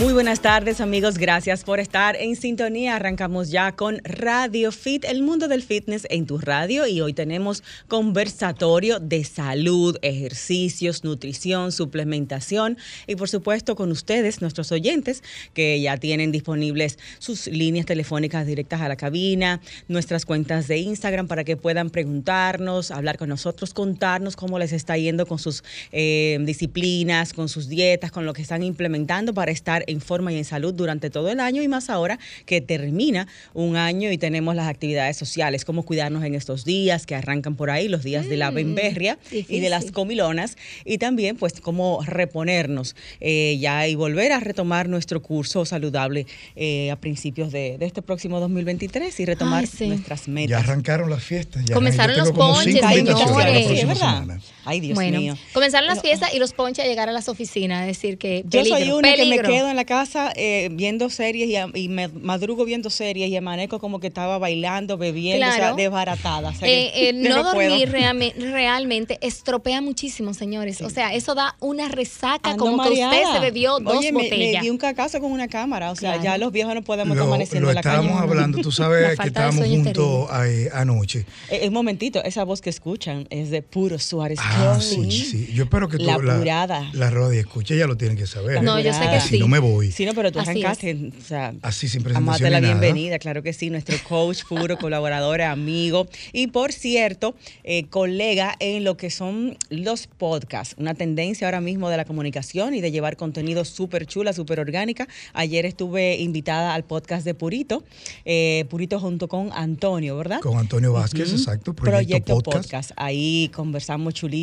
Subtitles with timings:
[0.00, 2.96] Muy buenas tardes amigos, gracias por estar en sintonía.
[2.96, 6.86] Arrancamos ya con Radio Fit, el mundo del fitness en tu radio.
[6.86, 12.78] Y hoy tenemos conversatorio de salud, ejercicios, nutrición, suplementación.
[13.06, 18.80] Y por supuesto con ustedes, nuestros oyentes, que ya tienen disponibles sus líneas telefónicas directas
[18.80, 24.34] a la cabina, nuestras cuentas de Instagram para que puedan preguntarnos, hablar con nosotros, contarnos
[24.34, 28.62] cómo les está yendo con sus eh, disciplinas, con sus dietas, con lo que están
[28.62, 32.18] implementando para estar en forma y en salud durante todo el año y más ahora
[32.46, 37.14] que termina un año y tenemos las actividades sociales, cómo cuidarnos en estos días que
[37.14, 41.36] arrancan por ahí, los días de la Mm, bemberria y de las comilonas y también
[41.36, 47.52] pues cómo reponernos eh, ya y volver a retomar nuestro curso saludable eh, a principios
[47.52, 49.86] de, de este próximo 2023 y retomar Ay, sí.
[49.88, 50.50] nuestras metas.
[50.50, 51.64] Ya arrancaron las fiestas.
[51.64, 53.04] ya Comenzaron los ponches, señores.
[53.04, 53.94] la Sí, es próxima verdad.
[53.96, 54.40] semana.
[54.70, 55.36] Ay, Dios bueno, mío.
[55.52, 58.42] comenzaron las Bueno, fiestas y los ponches a llegar a las oficinas, es decir, que
[58.44, 61.68] Yo peligro, soy una que me quedo en la casa eh, viendo series y, a-
[61.74, 66.50] y me madrugo viendo series y amanezco como que estaba bailando, bebiendo, o sea, desbaratada.
[66.50, 70.80] O sea, que Eh, eh, yo no, dormir reame- realmente estropea muchísimo, señores.
[70.82, 73.34] O sea, eso da una resaca Ando como que usted mareada.
[73.34, 74.60] se bebió dos Oye, me- botellas.
[74.60, 75.90] Me, di un cacazo con una cámara.
[75.90, 76.22] O sea, Claro.
[76.24, 77.96] ya los viejos no podemos Lo, estar amaneciendo lo en la calle.
[78.02, 80.28] estábamos hablando, tú sabes que estábamos juntos
[80.72, 81.24] anoche.
[81.50, 84.38] Eh, un momentito, esa voz que escuchan es de puro Suárez.
[84.42, 85.10] Ah, Clothing.
[85.10, 85.52] sí, sí.
[85.52, 88.62] Yo espero que tú La la, la radio escuche, ya lo tienen que saber.
[88.62, 89.38] No, yo sé que sí.
[89.38, 89.90] no me voy.
[89.90, 92.80] Sí, no, pero tú arrancaste, o sea, Así sin Amate presentación la ni nada.
[92.80, 98.84] bienvenida, claro que sí, nuestro coach puro, colaborador, amigo y por cierto, eh, colega en
[98.84, 103.16] lo que son los podcasts, una tendencia ahora mismo de la comunicación y de llevar
[103.16, 105.08] contenido súper chula, súper orgánica.
[105.32, 107.84] Ayer estuve invitada al podcast de Purito,
[108.24, 110.40] eh, Purito junto con Antonio, ¿verdad?
[110.40, 111.74] Con Antonio Vázquez, exacto.
[111.74, 112.64] Proyecto, Podcast.
[112.64, 112.90] Podcast.
[112.96, 114.39] Ahí conversamos chulísimo,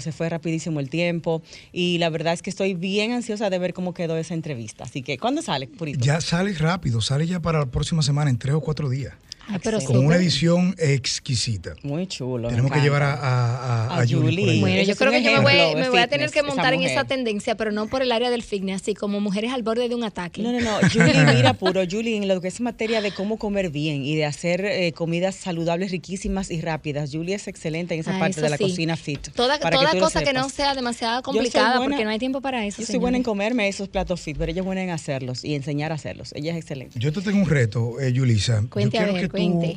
[0.00, 1.42] se fue rapidísimo el tiempo
[1.72, 4.84] y la verdad es que estoy bien ansiosa de ver cómo quedó esa entrevista.
[4.84, 6.00] Así que, ¿cuándo sale, Purito?
[6.00, 9.14] Ya sale rápido, sale ya para la próxima semana, en tres o cuatro días.
[9.62, 11.74] Pero Con una edición exquisita.
[11.82, 12.48] Muy chulo.
[12.48, 14.60] Tenemos que llevar a, a, Julie.
[14.60, 17.04] Bueno, yo creo que yo me voy, me a tener que montar esa en esa
[17.04, 20.04] tendencia, pero no por el área del fitness, así como mujeres al borde de un
[20.04, 20.42] ataque.
[20.42, 20.78] No, no, no.
[20.92, 24.24] Julie, mira, puro Julie, en lo que es materia de cómo comer bien y de
[24.24, 27.10] hacer eh, comidas saludables, riquísimas y rápidas.
[27.12, 28.64] Julie es excelente en esa Ah, parte de la sí.
[28.64, 29.28] cocina fit.
[29.34, 32.66] Toda, para toda cosa que no sea demasiado complicada, buena- porque no hay tiempo para
[32.66, 32.80] eso.
[32.82, 35.54] Yo soy buena en comerme esos platos fit, pero ella es buena en hacerlos y
[35.54, 36.32] enseñar a hacerlos.
[36.34, 36.98] Ella es excelente.
[36.98, 38.64] Yo te tengo un reto, eh, Yulisa.
[38.68, 39.28] Cuente, Yo a quiero ver, que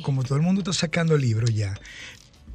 [0.02, 1.74] como todo el mundo está sacando libros ya,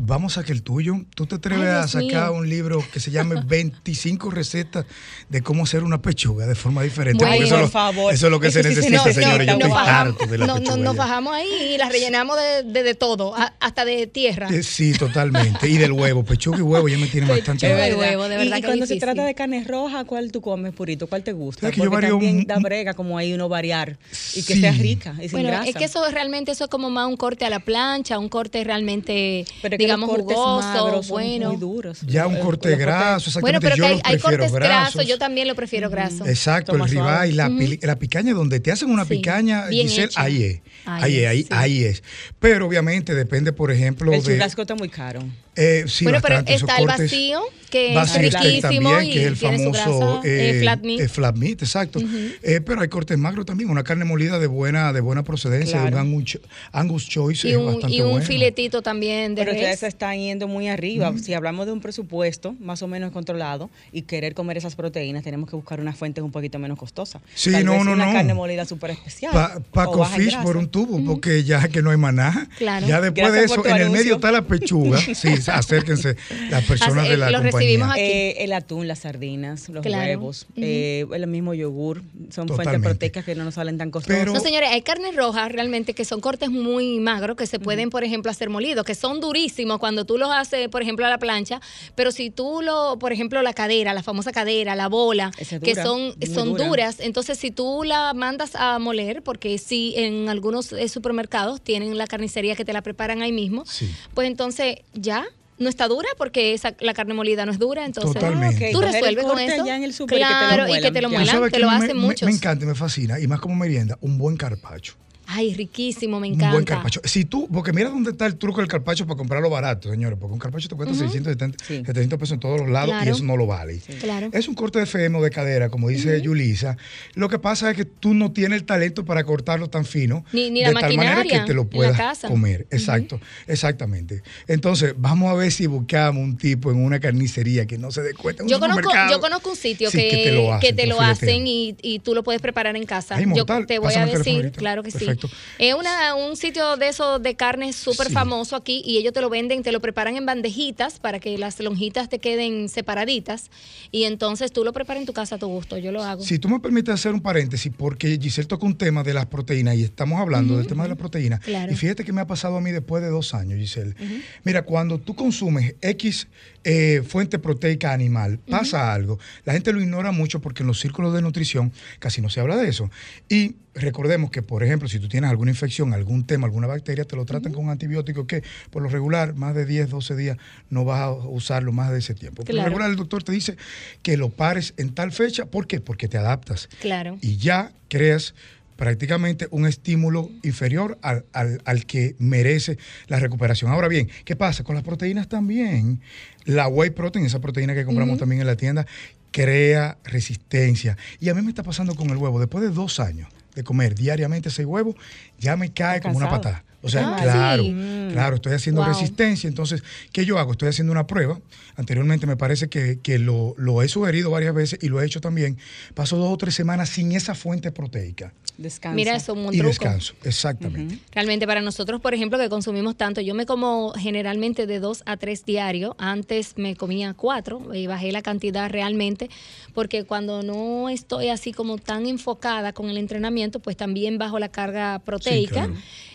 [0.01, 0.95] vamos a sacar el tuyo.
[1.13, 2.33] ¿Tú te atreves Ay, a sacar mío.
[2.39, 4.85] un libro que se llame 25 recetas
[5.27, 7.23] de cómo hacer una pechuga de forma diferente?
[7.23, 8.13] Bueno, eso, por es lo- favor.
[8.13, 9.45] eso es lo que se necesita, señores.
[9.45, 10.77] Yo nos estoy bajamos- harto de la no, no, pechuga.
[10.77, 14.47] nos bajamos ahí y las rellenamos de, de, de todo, a- hasta de tierra.
[14.49, 15.67] Eh, Sí, totalmente.
[15.67, 17.67] Y del huevo, pechuga y huevo ya me tienen bastante.
[17.67, 20.39] Pechuga y huevo, de verdad Y, que cuando se trata de carne roja, ¿cuál tú
[20.41, 21.07] comes, Purito?
[21.07, 21.61] ¿Cuál te gusta?
[21.61, 23.97] Sabes que yo Porque varío también un- da brega como ahí uno variar
[24.35, 24.61] y que Sí.
[24.61, 25.67] sea rica y sin Bueno, grasa.
[25.69, 28.63] es que eso realmente eso es como más un corte a la plancha, un corte
[28.63, 31.49] realmente, Pero es que digamos, los cortes jugoso, magros son bueno.
[31.49, 32.01] muy duros.
[32.05, 33.59] Ya un Eh, corte graso, Bueno, exactamente.
[33.61, 35.07] pero yo que hay, hay cortes grasos.
[35.07, 36.25] yo también lo prefiero graso.
[36.25, 39.87] Exacto, Toma el ribeye, la, pili- la picaña, donde te hacen una Sí, picaña, bien
[39.87, 40.59] Giselle, ahí es.
[40.85, 41.47] Ahí es, es, ahí, sí.
[41.51, 42.03] ahí es.
[42.39, 44.33] Pero obviamente depende, por ejemplo, El de.
[44.33, 45.21] churrasco está muy caro.
[45.55, 47.11] eh, sí, bueno, pero bastante, esos está el cortes.
[47.11, 50.59] vacío, que Vacío es riquísimo también, y que es el tiene su famoso eh, eh,
[50.61, 50.99] flat meat.
[51.01, 51.99] eh, flat meat, exacto.
[52.41, 55.97] Eh, pero hay cortes magros también, una carne molida de buena, de buena procedencia, Claro.
[55.97, 56.39] un Angus,
[56.71, 58.25] Angus Choice y es un, bastante y un bueno.
[58.25, 59.61] filetito también de Pero res.
[59.79, 61.13] Se están yendo muy arriba.
[61.21, 65.49] Si hablamos de un presupuesto más o menos controlado y querer comer esas proteínas, tenemos
[65.49, 67.21] que buscar una fuente un poquito menos costosa.
[67.35, 68.13] Sí, Tal no, vez no, una no.
[68.13, 69.31] carne molida súper especial.
[69.33, 72.49] Pa- Paco Fish por un tubo, porque ya que no hay maná.
[72.57, 72.87] Claro.
[72.87, 74.99] Ya después Gracias de eso, en el medio está la pechuga.
[75.15, 76.15] Sí, acérquense
[76.49, 77.59] las personas Así, de la lo compañía.
[77.59, 78.01] recibimos aquí.
[78.01, 80.03] Eh, el atún, las sardinas, los Claro.
[80.05, 84.17] huevos, eh, el mismo yogur, son fuentes proteicas que no nos salen tan costosas.
[84.19, 87.89] Pero- No, señores, hay carnes rojas realmente que son cortes muy magros que se pueden,
[87.89, 91.19] por ejemplo, hacer molidos, que son durísimos cuando tú los haces, por ejemplo, a la
[91.19, 91.61] plancha,
[91.93, 95.29] pero si tú lo, por ejemplo, la cadera, la famosa cadera, la bola,
[95.63, 96.65] que son, son dura.
[96.67, 101.97] duras, entonces si tú la mandas a moler, porque sí, en algunos eh, supermercados tienen
[101.97, 103.93] la carnicería que te la preparan ahí mismo, Sí.
[104.15, 105.25] pues entonces ya
[105.57, 108.69] no está dura porque esa, la carne molida no es dura, entonces Totalmente.
[108.69, 109.63] Ah, tú resuelves con eso.
[109.63, 111.51] allá en el súper y que te lo claro, y que muelan, te lo muelan,
[111.51, 112.25] te lo me- hacen me, muchos.
[112.27, 114.93] Me encanta y me fascina, y más como merienda, un buen carpacho.
[115.31, 116.53] Ay, riquísimo, me Un encanta.
[116.53, 117.01] buen carpacho.
[117.03, 120.33] Si tú, porque mira dónde está el truco del carpacho para comprarlo barato, señores, porque
[120.33, 121.83] un carpacho te cuesta 670, Sí.
[121.85, 123.05] 700 pesos en todos los lados Claro.
[123.05, 123.79] y eso no lo vale.
[124.01, 124.29] Claro.
[124.33, 126.77] Es un corte de FM o de cadera, como dice Yulisa.
[127.13, 130.25] Lo que pasa es que tú no tienes el talento para cortarlo tan fino.
[130.33, 132.65] Ni- ni de la tal manera que te lo puedas comer.
[132.71, 134.23] Exacto, exactamente.
[134.47, 138.13] Entonces, vamos a ver si buscamos un tipo en una carnicería que no se dé
[138.13, 138.41] cuenta.
[138.43, 140.67] en un Yo conozco, yo conozco un sitio Sí, que, te lo hacen.
[140.69, 143.15] que te lo hacen y, y tú lo puedes preparar en casa.
[143.15, 143.65] Ay, yo mortal.
[143.67, 145.13] te voy a decir, claro que Perfecto.
[145.13, 145.18] sí.
[145.57, 148.13] Es una, un sitio de esos de carne súper Sí.
[148.13, 151.59] famoso aquí y ellos te lo venden, te lo preparan en bandejitas para que las
[151.59, 153.49] lonjitas te queden separaditas
[153.91, 155.77] y entonces tú lo preparas en tu casa a tu gusto.
[155.77, 156.23] Yo lo hago.
[156.23, 159.75] Si tú me permites hacer un paréntesis, porque Giselle tocó un tema de las proteínas
[159.75, 161.39] y estamos hablando del tema de las proteínas.
[161.41, 161.71] Claro.
[161.71, 163.95] Y fíjate que me ha pasado a mí después de dos años, Giselle.
[164.43, 166.27] Mira, cuando tú consumes X
[166.63, 169.19] eh, fuente proteica animal, pasa algo.
[169.45, 172.55] La gente lo ignora mucho porque en los círculos de nutrición casi no se habla
[172.57, 172.89] de eso.
[173.27, 177.15] Y recordemos que, por ejemplo, si tú tienes alguna infección, algún tema, alguna bacteria, te
[177.17, 180.37] lo tratan con un antibiótico que por lo regular, más de 10, 12 días,
[180.69, 182.43] no vas a usarlo más de ese tiempo.
[182.43, 182.69] Por lo Claro.
[182.69, 183.57] regular, el doctor te dice
[184.01, 185.45] que lo pares en tal fecha.
[185.47, 185.81] ¿Por qué?
[185.81, 187.17] Porque te adaptas Claro.
[187.21, 188.33] y ya creas
[188.77, 192.77] prácticamente un estímulo inferior al, al- al que merece
[193.07, 193.71] la recuperación.
[193.71, 194.63] Ahora bien, ¿qué pasa?
[194.63, 195.99] Con las proteínas también.
[196.45, 198.85] La whey protein, esa proteína que compramos también en la tienda,
[199.31, 200.97] crea resistencia.
[201.19, 202.39] Y a mí me está pasando con el huevo.
[202.39, 203.27] Después de dos años
[203.59, 204.95] de comer diariamente seis huevos,
[205.37, 206.63] ya me cae como una patada.
[206.81, 207.75] O sea, Ah, claro, sí.
[208.11, 208.89] claro, estoy haciendo Wow.
[208.89, 209.47] resistencia.
[209.47, 209.83] Entonces,
[210.13, 210.51] ¿qué yo hago?
[210.53, 211.39] Estoy haciendo una prueba.
[211.75, 215.19] Anteriormente me parece que, que lo, lo he sugerido varias veces y lo he hecho
[215.21, 215.57] también.
[215.93, 218.33] Paso dos o tres semanas sin esa fuente proteica.
[218.57, 218.95] Descansa.
[218.95, 220.97] Mira, eso es un y descanso, exactamente.
[221.13, 225.15] Realmente para nosotros, por ejemplo, que consumimos tanto, yo me como generalmente de dos a
[225.15, 225.95] tres diarios.
[225.97, 229.29] Antes me comía cuatro y bajé la cantidad realmente,
[229.73, 234.49] porque cuando no estoy así como tan enfocada con el entrenamiento, pues también bajo la
[234.49, 235.53] carga proteica.
[235.67, 235.73] claro.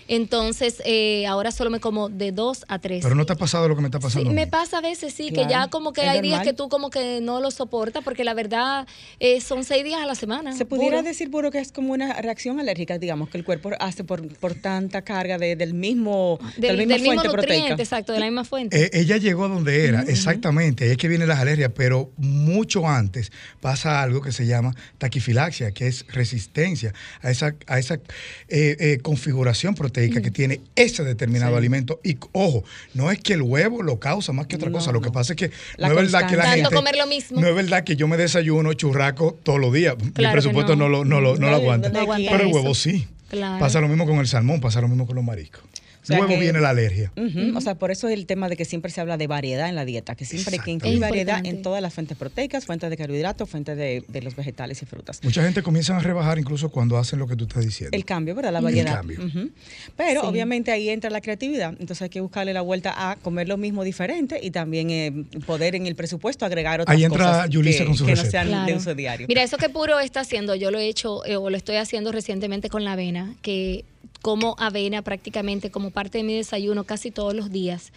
[0.08, 3.02] Entonces, eh, ahora solo me como de dos a tres.
[3.02, 4.30] Pero no te ha pasado lo que me está pasando.
[4.30, 6.52] a me pasa a veces, sí, Claro, que ya como que es hay días que
[6.52, 8.86] tú como que no lo soportas, porque la verdad
[9.20, 10.52] eh, son seis días a la semana.
[10.56, 11.08] Se pudiera puro.
[11.08, 14.54] decir, Puro, que es como una reacción alérgica, digamos, que el cuerpo hace por, por
[14.54, 17.82] tanta carga de- del mismo, de del, la misma del mismo fuente nutriente, proteica.
[17.82, 18.84] exacto, de la misma fuente.
[18.84, 23.32] Eh, ella llegó donde era, exactamente, ahí es que vienen las alergias, pero mucho antes
[23.60, 26.92] pasa algo que se llama taquifilaxia, que es resistencia
[27.22, 32.00] a esa, a esa eh, eh, configuración proteica que tiene ese determinado alimento.
[32.04, 32.64] Y ojo,
[32.94, 35.32] no es que el huevo lo causa más que otra No, cosa, lo que pasa
[35.32, 36.62] es que La no es verdad que la gente...
[36.62, 37.40] Tanto comer lo mismo.
[37.40, 39.96] No es verdad que yo me desayuno churraco todos los días.
[40.02, 40.88] Mi Claro que presupuesto no, no.
[40.88, 41.90] lo, no, lo, no lo aguanta.
[41.92, 43.06] pero el huevo sí.
[43.30, 43.58] Claro.
[43.58, 45.62] Pasa lo mismo con el salmón, pasa lo mismo con los mariscos.
[46.04, 47.10] O sea Luego que- viene la alergia.
[47.56, 49.74] O sea, por eso es el tema de que siempre se habla de variedad en
[49.74, 52.96] la dieta, que siempre hay que incluir variedad en todas las fuentes proteicas, fuentes de
[52.98, 55.20] carbohidratos, fuentes de, de los vegetales y frutas.
[55.24, 57.96] Mucha gente comienza a rebajar incluso cuando hacen lo que tú estás diciendo.
[57.96, 58.52] El cambio, ¿verdad?
[58.52, 58.94] La El variedad.
[58.96, 59.24] cambio.
[59.24, 59.50] Ujú.
[59.96, 60.26] Pero Sí.
[60.26, 61.70] obviamente ahí entra la creatividad.
[61.80, 65.74] Entonces hay que buscarle la vuelta a comer lo mismo diferente y también eh, poder
[65.74, 68.46] en el presupuesto agregar otras Ahí entra cosas Yulisa que, con su que no sean
[68.48, 68.76] de Claro.
[68.76, 69.26] uso diario.
[69.26, 72.12] Mira, eso que Puro está haciendo, yo lo he hecho eh, o lo estoy haciendo
[72.12, 73.84] recientemente con la avena, que
[74.22, 77.92] como avena prácticamente como parte de mi desayuno casi todos los días.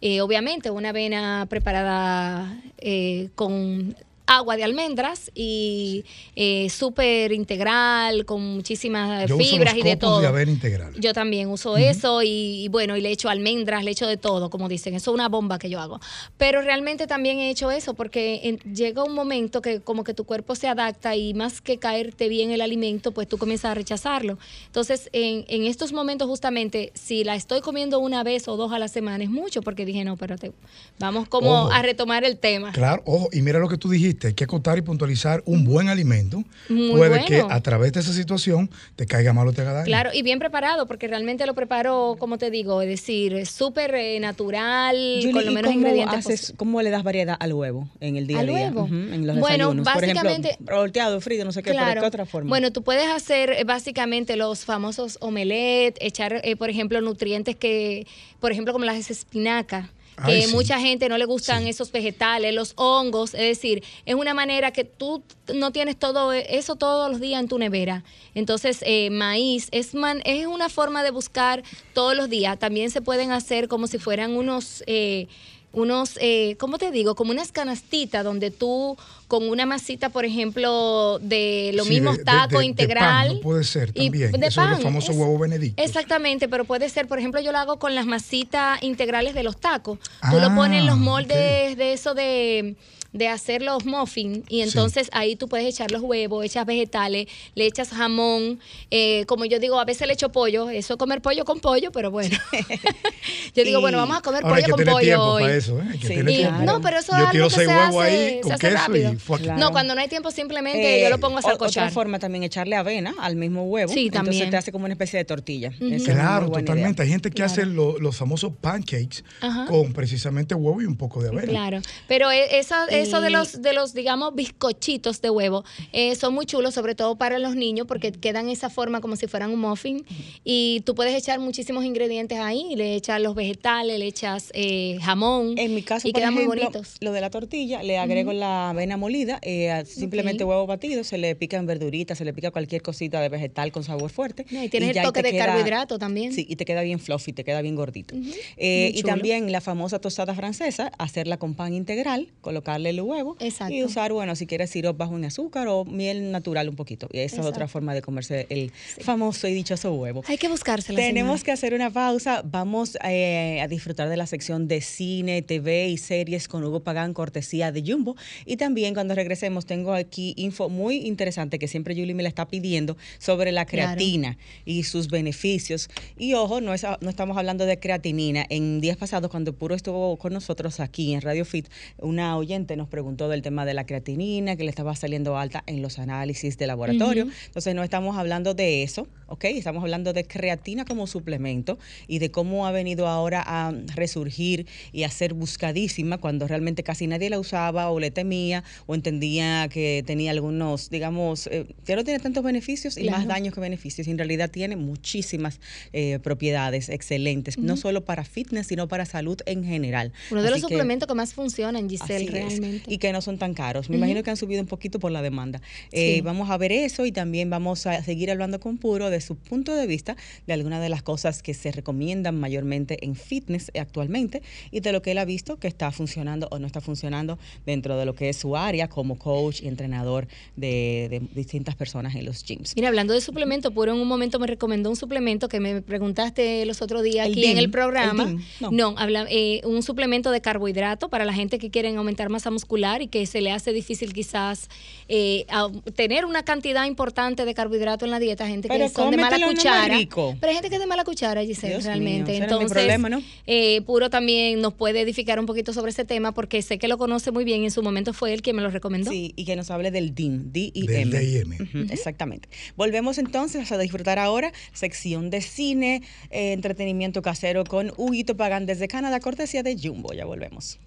[0.00, 3.94] Eh, obviamente una avena preparada eh, con
[4.30, 6.04] agua de almendras y
[6.36, 10.20] eh, súper integral, con muchísimas Yo uso fibras los y de todo.
[10.20, 10.92] de avena integral.
[10.98, 12.28] Yo también uso eso y,
[12.64, 14.94] y bueno, y le echo almendras, le echo de todo, como dicen.
[14.94, 15.98] Eso es una bomba que yo hago.
[16.38, 20.24] Pero realmente también he hecho eso porque en- llega un momento que como que tu
[20.24, 24.38] cuerpo se adapta y más que caerte bien el alimento, pues tú comienzas a rechazarlo.
[24.66, 28.78] Entonces, en, en estos momentos justamente, si la estoy comiendo una vez o dos a
[28.78, 30.52] la semana, es mucho porque dije, no, espérate,
[31.00, 31.72] vamos como Ojo.
[31.72, 32.70] a retomar el tema.
[32.70, 35.88] Claro, ojo, y mira lo que tú dijiste, hay que acotar y puntualizar un buen
[35.88, 36.42] alimento.
[36.68, 37.26] Muy Puede bueno.
[37.26, 39.84] que a través de esa situación te caiga mal o te haga daño.
[39.86, 44.20] Claro, y bien preparado, porque realmente lo preparo, como te digo, es decir, súper eh,
[44.20, 46.54] natural, Julie, con los ¿y menos cómo, ingredientes haces.
[46.56, 48.66] ¿Cómo le das variedad al huevo en el día ¿Al a día?
[48.72, 48.86] huevo?
[48.88, 49.84] En los Bueno, desayunos.
[49.92, 52.48] Por básicamente- ejemplo, volteado, frito, no sé qué, pero ¿qué otra forma?
[52.48, 58.06] Bueno, tú puedes hacer eh, básicamente los famosos omelette, echar, eh, por ejemplo, nutrientes que,
[58.40, 59.86] por ejemplo, como las espinacas.
[60.26, 60.54] Que sí.
[60.54, 61.70] mucha gente no le gustan Sí.
[61.70, 65.22] esos vegetales, los hongos, es decir, es una manera que tú
[65.54, 68.04] no tienes todo eso todos los días en tu nevera.
[68.34, 71.62] Entonces, eh, maíz es, man- es una forma de buscar
[71.94, 72.58] todos los días.
[72.58, 75.26] También se pueden hacer como si fueran unos, eh,
[75.72, 77.14] unos, eh, ¿cómo te digo?
[77.14, 78.96] Como unas canastitas donde tú
[79.28, 83.26] con una masita, por ejemplo, de los Sí, mismos de- de- tacos de- de integral.
[83.28, 84.32] pan, no puede ser y también.
[84.32, 85.84] de Eso es los pan, famosos es- huevos benedictos.
[85.86, 89.56] Exactamente, pero puede ser, por ejemplo, yo lo hago con las masitas integrales de los
[89.58, 89.98] tacos.
[90.30, 92.74] Tú lo Ah, pones en los moldes de eso de
[93.12, 97.66] de hacer los muffins y entonces ahí tú puedes echar los huevos, echas vegetales, le
[97.66, 101.44] echas jamón, eh, como yo digo, a veces le echo pollo, eso es comer pollo
[101.44, 102.36] con pollo, pero bueno.
[103.54, 105.42] yo digo, bueno, vamos a comer Ahora hay pollo que con tener pollo hoy.
[105.42, 105.84] para eso, ¿eh?
[105.90, 106.14] Hay que Sí.
[106.14, 106.62] tener Y- tiempo.
[106.62, 108.52] no, pero eso es Yo algo quiero que seis se huevos hace, ahí se con
[108.52, 109.12] hace queso rápido.
[109.12, 109.40] y fuck.
[109.40, 109.58] Claro.
[109.60, 112.44] No, cuando no hay tiempo simplemente Eh, yo lo pongo a o- Otra forma también
[112.44, 113.92] echarle avena al mismo huevo.
[113.92, 114.50] Sí, Entonces también.
[114.50, 115.72] te hace como una especie de tortilla.
[115.80, 117.02] Es Claro, totalmente.
[117.02, 117.04] idea.
[117.04, 119.66] Hay gente que hace lo- los famosos pancakes Ajá.
[119.66, 121.48] con precisamente huevo y un poco de avena.
[121.48, 126.34] Claro, pero e- esa- eso de los, de los, digamos, bizcochitos de huevo eh, son
[126.34, 129.60] muy chulos, sobre todo para los niños, porque quedan esa forma como si fueran un
[129.60, 130.04] muffin.
[130.44, 135.54] Y tú puedes echar muchísimos ingredientes ahí, le echas los vegetales, le echas eh, jamón.
[135.58, 136.96] En mi caso, y por quedan ejemplo, muy bonitos.
[137.00, 141.34] lo de la tortilla, le agrego la avena molida, eh, simplemente huevo batido, se le
[141.34, 144.46] pican verduritas, se le pica cualquier cosita de vegetal con sabor fuerte.
[144.50, 146.32] No, y tienes el toque de carbohidrato también.
[146.32, 148.14] Sí, y te queda bien fluffy, te queda bien gordito.
[148.56, 153.74] Y también la famosa tostada francesa, hacerla con pan integral, colocarle el huevo Exacto.
[153.74, 157.08] y usar, bueno, si quieres sirope bajo en azúcar o miel natural un poquito.
[157.12, 160.22] Y esa es otra forma de comerse el famoso y dichoso huevo.
[160.26, 160.98] Hay que buscársela.
[160.98, 161.44] Tenemos señora.
[161.44, 162.42] que hacer una pausa.
[162.44, 167.14] Vamos eh, a disfrutar de la sección de cine, TV y series con Hugo Pagán,
[167.14, 168.16] cortesía de Jumbo.
[168.44, 172.46] Y también cuando regresemos tengo aquí info muy interesante que siempre Julie me la está
[172.48, 173.94] pidiendo sobre la Claro.
[173.94, 175.88] creatina y sus beneficios.
[176.18, 178.44] Y ojo, no, es, no estamos hablando de creatinina.
[178.50, 181.68] En días pasados, cuando Puro estuvo con nosotros aquí en Radio Fit,
[181.98, 185.82] una oyente nos preguntó del tema de la creatinina, que le estaba saliendo alta en
[185.82, 187.28] los análisis de laboratorio.
[187.46, 189.44] Entonces no estamos hablando de eso, ¿ok?
[189.44, 195.02] Estamos hablando de creatina como suplemento y de cómo ha venido ahora a resurgir y
[195.04, 200.02] a ser buscadísima cuando realmente casi nadie la usaba o le temía o entendía que
[200.06, 204.08] tenía algunos, digamos, eh, que no tiene tantos beneficios y más daños que beneficios.
[204.08, 205.60] Y en realidad tiene muchísimas
[205.92, 210.12] eh, propiedades excelentes, no solo para fitness, sino para salud en general.
[210.30, 212.60] Uno de los que- suplementos que más funcionan, Giselle, es.
[212.86, 213.90] Y que no son tan caros.
[213.90, 215.60] Me imagino que han subido un poquito por la demanda.
[215.92, 216.20] Eh, Sí.
[216.22, 219.74] Vamos a ver eso y también vamos a seguir hablando con Puro de su punto
[219.74, 224.80] de vista de algunas de las cosas que se recomiendan mayormente en fitness actualmente y
[224.80, 228.06] de lo que él ha visto que está funcionando o no está funcionando dentro de
[228.06, 232.44] lo que es su área como coach y entrenador de, de distintas personas en los
[232.44, 232.74] gyms.
[232.76, 236.64] Mira, hablando de suplemento, Puro en un momento me recomendó un suplemento que me preguntaste
[236.66, 238.24] los otros días El aquí en el programa.
[238.24, 238.70] el no.
[238.70, 242.59] no, habla, eh, un suplemento de carbohidrato para la gente que quieren aumentar masa muscular
[243.00, 244.68] y que se le hace difícil quizás
[245.08, 249.10] eh, a- tener una cantidad importante de carbohidrato en la dieta, gente Pero que son
[249.10, 249.96] de mala cuchara.
[249.96, 250.36] rico.
[250.40, 252.32] Pero hay gente que es de mala cuchara, Giselle, Dios mío, realmente.
[252.32, 253.22] mi Entonces, problema, ¿no?
[253.46, 256.96] eh, Puro también nos puede edificar un poquito sobre ese tema porque sé que lo
[256.98, 259.10] conoce muy bien y en su momento fue él quien me lo recomendó.
[259.10, 261.10] Sí, y que nos hable del DIM, D-I-M.
[261.10, 261.90] Del DIM.
[261.90, 262.48] Exactamente.
[262.76, 268.86] Volvemos entonces a disfrutar ahora sección de cine, eh, entretenimiento casero con Huguito Pagan desde
[268.88, 270.12] Canadá, cortesía de Jumbo.
[270.12, 270.78] Ya volvemos.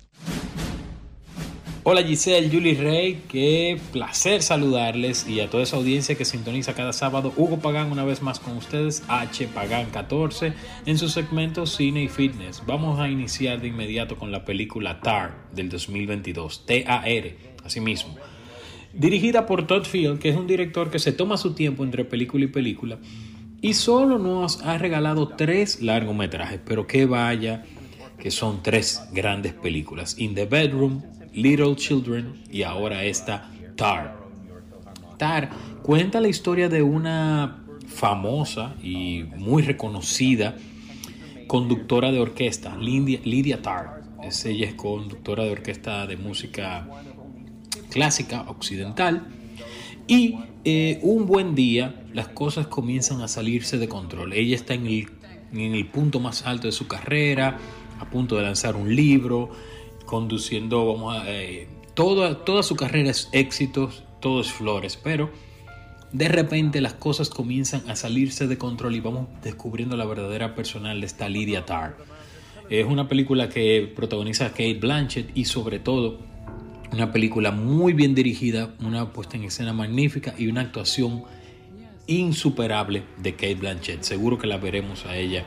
[1.86, 6.94] Hola Giselle, Julie Rey, qué placer saludarles y a toda esa audiencia que sintoniza cada
[6.94, 7.34] sábado.
[7.36, 10.54] Hugo Pagán una vez más con ustedes, H Pagán 14,
[10.86, 12.64] en su segmento Cine y Fitness.
[12.66, 18.16] Vamos a iniciar de inmediato con la película Tar del 2022, T-A-R, así mismo.
[18.94, 22.46] Dirigida por Todd Field, que es un director que se toma su tiempo entre película
[22.46, 23.00] y película
[23.60, 27.66] y solo nos ha regalado tres largometrajes, pero que vaya
[28.20, 30.18] que son tres grandes películas.
[30.18, 31.02] In the Bedroom,
[31.34, 34.18] Little Children y ahora esta Tar.
[35.18, 35.50] Tar
[35.82, 40.56] cuenta la historia de una famosa y muy reconocida
[41.48, 44.02] conductora de orquesta, Lydia, Lydia Tarr.
[44.24, 46.88] Es, ella es conductora de orquesta de música
[47.90, 49.28] clásica occidental.
[50.08, 54.34] Y eh, un buen día las cosas comienzan a salirse de control.
[54.34, 55.10] Ella está en el,
[55.52, 57.58] en el punto más alto de su carrera,
[58.00, 59.52] a punto de lanzar un libro,
[60.06, 65.30] conduciendo, vamos a, eh, toda, su carrera es éxitos, todo es flores, pero
[66.12, 71.00] de repente las cosas comienzan a salirse de control y vamos descubriendo la verdadera personal
[71.00, 71.98] de esta Lydia Tarr.
[72.70, 76.20] Es una película que protagoniza a Kate Blanchett y sobre todo
[76.92, 81.24] una película muy bien dirigida, una puesta en escena magnífica y una actuación
[82.08, 84.04] insuperable de Kate Blanchett.
[84.04, 85.44] Seguro que la veremos a ella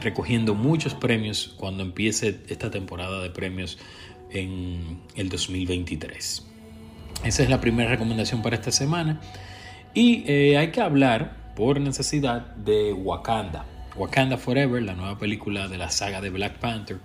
[0.00, 3.78] recogiendo muchos premios cuando empiece esta temporada de premios
[4.30, 6.46] en el 2023.
[7.24, 9.20] Esa es la primera recomendación para esta semana.
[9.92, 13.66] Y eh, hay que hablar, por necesidad, de Wakanda.
[13.96, 16.98] Wakanda Forever, la nueva película de la saga de Black Panther.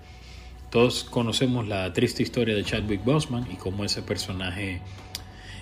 [0.69, 4.81] Todos conocemos la triste historia de Chadwick Boseman y cómo ese personaje,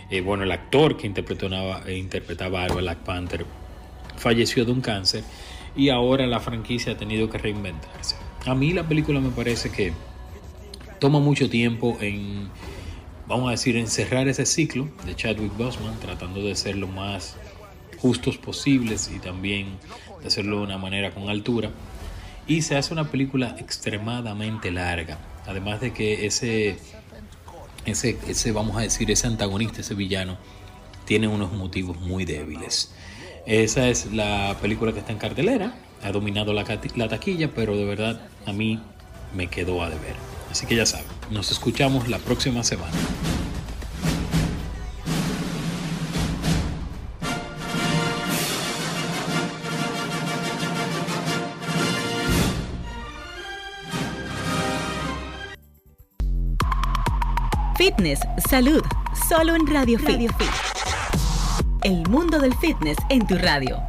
[0.10, 3.46] eh, bueno, el actor que interpretaba, eh, interpretaba a Black Panther
[4.18, 5.24] falleció de un cáncer
[5.76, 8.16] y ahora la franquicia ha tenido que reinventarse.
[8.46, 9.94] A mí la película me parece que
[11.00, 12.50] toma mucho tiempo en
[13.28, 17.36] vamos a decir, encerrar ese ciclo de Chadwick Boseman, tratando de ser lo más
[17.98, 19.78] justos posibles y también
[20.22, 21.72] de hacerlo de una manera con altura.
[22.46, 25.18] Y se hace una película extremadamente larga.
[25.46, 26.78] Además de que ese,
[27.86, 30.38] ese, ese, vamos a decir, ese antagonista, ese villano,
[31.06, 32.94] tiene unos motivos muy débiles.
[33.46, 35.74] Esa es la película que está en cartelera.
[36.02, 36.64] Ha dominado la,
[36.96, 38.80] la taquilla, pero de verdad a mí
[39.36, 40.16] me quedó a deber.
[40.50, 42.92] Así que ya saben, nos escuchamos la próxima semana.
[57.78, 58.20] Fitness,
[58.50, 58.82] salud,
[59.28, 60.73] solo en Radio, Radio Fit.
[61.84, 63.86] El mundo del fitness en tu radio.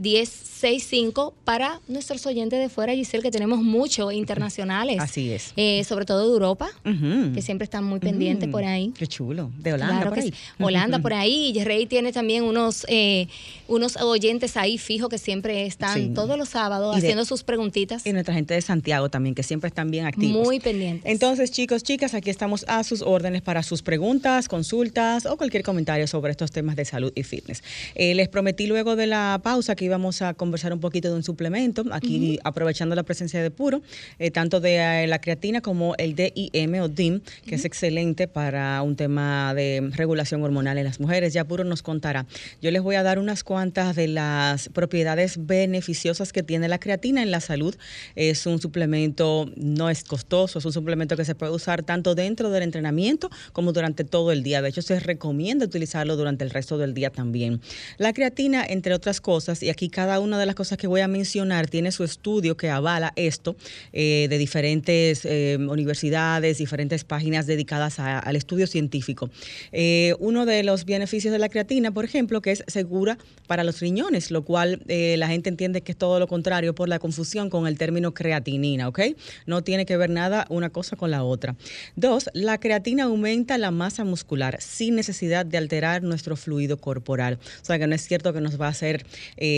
[0.00, 4.98] 1-833-610-1065 para nuestros oyentes de fuera, Giselle, que tenemos muchos internacionales.
[5.00, 5.52] Así es.
[5.56, 6.68] Eh, sobre todo de Europa,
[7.34, 8.92] que siempre están muy pendientes Mm, por ahí.
[8.96, 9.50] Qué chulo.
[9.58, 10.30] De Holanda, Claro por que ahí.
[10.30, 10.62] sí.
[10.62, 11.52] Holanda por ahí.
[11.54, 13.26] Y Rey tiene también unos, eh,
[13.68, 16.10] unos oyentes ahí fijos que siempre están Sí.
[16.14, 18.06] todos los sábados Y de- haciendo sus preguntitas.
[18.06, 20.46] Y nuestra gente de Santiago también, que siempre están bien activos.
[20.46, 21.10] Muy pendientes.
[21.10, 26.06] Entonces, chicos, chicas, aquí estamos a sus órdenes para sus preguntas, consultas o cualquier comentario
[26.06, 27.62] sobre estos temas de salud y fitness.
[27.94, 31.22] Eh, les prometí luego de la pausa que íbamos a conversar un poquito de un
[31.24, 33.82] suplemento, aquí aprovechando la presencia de Puro,
[34.18, 38.82] eh, tanto de eh, la creatina como el DIM o DIM, que es excelente para
[38.82, 41.32] un tema de regulación hormonal en las mujeres.
[41.32, 42.26] Ya Puro nos contará.
[42.62, 47.22] Yo les voy a dar unas cuantas de las propiedades beneficiosas que tiene la creatina
[47.22, 47.74] en la salud.
[48.14, 52.50] Es un suplemento, no es costoso, es un suplemento que se puede usar tanto dentro
[52.50, 54.62] del entrenamiento como durante todo el día.
[54.62, 57.60] De hecho, se recomienda utilizarlo durante el resto del día también.
[57.98, 61.08] La creatina, entre otras cosas, y aquí cada una de las cosas que voy a
[61.08, 63.56] mencionar tiene su estudio que avala esto
[63.92, 69.30] eh, de diferentes eh, universidades, diferentes páginas dedicadas al estudio científico.
[69.72, 73.80] Eh, uno de los beneficios de la creatina, por ejemplo, que es segura para los
[73.80, 77.66] riñones, lo cual la gente entiende que es todo lo contrario por la confusión con
[77.66, 79.00] el término creatinina, ¿ok?
[79.46, 81.56] No tiene que ver nada una cosa con la otra.
[81.96, 87.38] Dos, la creatina aumenta la masa muscular sin necesidad de alterar nuestro fluido corporal.
[87.62, 89.04] O sea que no es cierto que nos va a hacer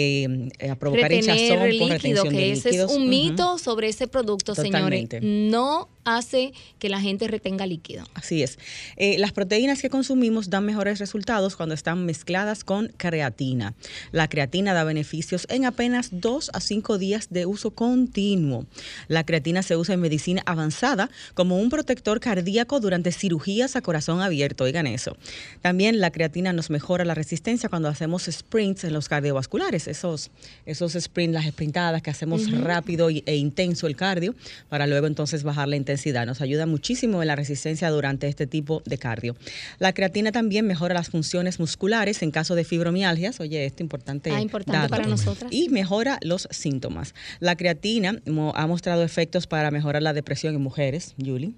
[0.03, 2.93] eh, a provocar Retener hinchazón por líquido, retención de que ese es líquidos.
[2.97, 5.21] un mito sobre ese producto, Totalmente.
[5.21, 5.51] señores.
[5.51, 8.05] No hace que la gente retenga líquido.
[8.15, 8.59] Así es.
[8.97, 13.75] Eh, las proteínas que consumimos dan mejores resultados cuando están mezcladas con creatina.
[14.11, 18.67] La creatina da beneficios en apenas 2 a 5 días de uso continuo.
[19.09, 24.21] La creatina se usa en medicina avanzada como un protector cardíaco durante cirugías a corazón
[24.21, 24.65] abierto.
[24.65, 25.17] Oigan eso.
[25.61, 29.87] También la creatina nos mejora la resistencia cuando hacemos sprints en los cardiovasculares.
[29.87, 30.31] Esos,
[30.67, 34.35] esos sprints, las sprintadas que hacemos rápido y- e intenso el cardio
[34.69, 35.92] para luego entonces bajar la intensidad.
[36.27, 39.37] Nos ayuda muchísimo en la resistencia durante este tipo de cardio.
[39.79, 43.41] La creatina también mejora las funciones musculares en caso de fibromialgias.
[43.41, 44.31] Oye, esto es importante.
[44.31, 44.91] Ah, importante dato.
[44.91, 45.53] para nosotras.
[45.53, 47.15] Y mejora los síntomas.
[47.41, 48.21] La creatina
[48.55, 51.53] ha mostrado efectos para mejorar la depresión en mujeres, Julie.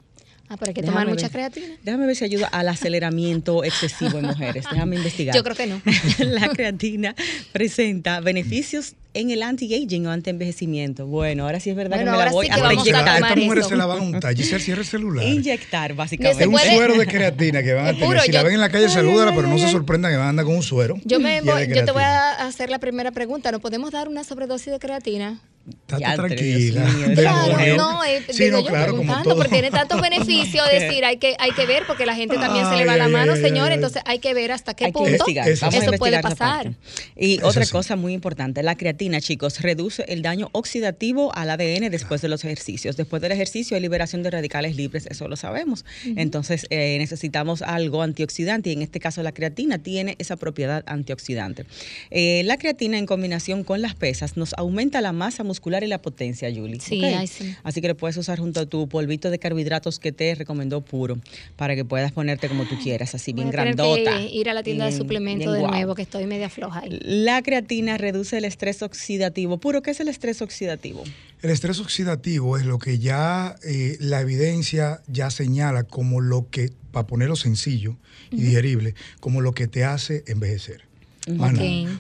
[0.49, 1.33] Ah, pero hay que Déjame tomar mucha ver.
[1.33, 1.67] creatina.
[1.83, 4.65] Déjame ver si ayuda al aceleramiento excesivo en mujeres.
[4.71, 5.35] Déjame investigar.
[5.37, 5.81] Yo creo que no.
[6.19, 7.15] la creatina
[7.53, 11.07] presenta beneficios en el anti-aging o anti-envejecimiento.
[11.07, 13.23] Bueno, ahora sí es verdad Bueno, que me la voy sí a inyectar.
[13.23, 14.35] Estas mujeres se la van a untar.
[14.37, 15.25] Giselle, cierra el celular.
[15.27, 16.43] Inyectar, Es básicamente.
[16.43, 18.09] Se un suero de creatina que van a Es tener.
[18.09, 20.31] puro, si la ven en la calle, salúdala, pero no se sorprendan que van a
[20.31, 20.99] andar con un suero.
[21.05, 23.51] Yo, me es voy- yo te voy a hacer la primera pregunta.
[23.51, 25.41] ¿No podemos dar una sobredosis de creatina?
[25.67, 26.85] Estate tranquila.
[26.85, 31.05] mío, Claro, no, eh, Sí, digo no, yo claro, preguntando, porque tiene tantos beneficios, decir,
[31.05, 33.33] hay que, hay que ver, porque la gente también se le va Ay, la mano,
[33.33, 35.49] ay, señor, ay, entonces hay que ver hasta qué Hay que punto investigar.
[35.49, 36.75] Eso Vamos a eso puede pasar.
[37.17, 37.73] Y Eso otra sí.
[37.73, 42.45] cosa muy importante, la creatina, chicos, reduce el daño oxidativo al ADN después de los
[42.45, 42.97] ejercicios.
[42.97, 45.87] Después del ejercicio hay liberación de radicales libres, eso lo sabemos.
[46.17, 51.65] Entonces eh, necesitamos algo antioxidante y en este caso la creatina tiene esa propiedad antioxidante.
[52.11, 56.01] Eh, la creatina en combinación con las pesas nos aumenta la masa muscular y la
[56.01, 56.81] potencia, Julie.
[56.81, 57.55] Sí, sí.
[57.63, 61.19] Así que lo puedes usar junto a tu polvito de carbohidratos que te recomendó puro
[61.57, 64.19] para que puedas ponerte como tú quieras, así bien grandota.
[64.19, 66.99] que ir a la tienda de suplementos de nuevo, que estoy media floja ahí.
[67.03, 69.59] La creatina reduce el estrés oxidativo.
[69.59, 71.05] Puro, ¿qué es el estrés oxidativo?
[71.43, 76.71] El estrés oxidativo es lo que ya eh, la evidencia ya señala como lo que,
[76.91, 77.97] para ponerlo sencillo
[78.31, 80.85] y digerible, como lo que te hace envejecer.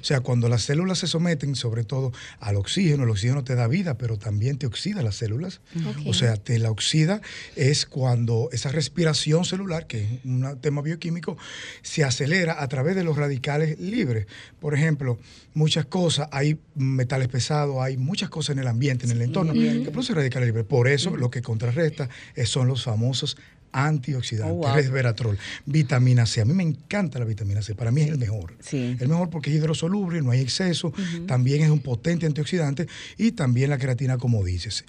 [0.01, 3.67] O sea, cuando las células se someten sobre todo al oxígeno, el oxígeno te da
[3.69, 5.61] vida, pero también te oxida las células.
[6.07, 7.21] O sea, te la oxida
[7.57, 11.37] es cuando esa respiración celular, que es un tema bioquímico,
[11.83, 14.27] se acelera a través de los radicales libres.
[14.61, 15.19] Por ejemplo,
[15.55, 19.91] muchas cosas, hay metales pesados, hay muchas cosas en el ambiente, en el entorno, que
[19.91, 20.65] producen radicales libres.
[20.67, 23.37] Por eso lo que contrarresta es- son los famosos
[23.75, 24.75] antioxidantes, Oh, wow.
[24.77, 26.41] resveratrol, vitamina C.
[26.41, 28.55] A mí me encanta la vitamina C, para mí es el mejor.
[28.61, 28.97] Sí.
[29.01, 30.93] El mejor porque es hidrosoluble, no hay exceso,
[31.27, 32.87] también es un potente antioxidante
[33.19, 34.85] y también la creatina, como dices.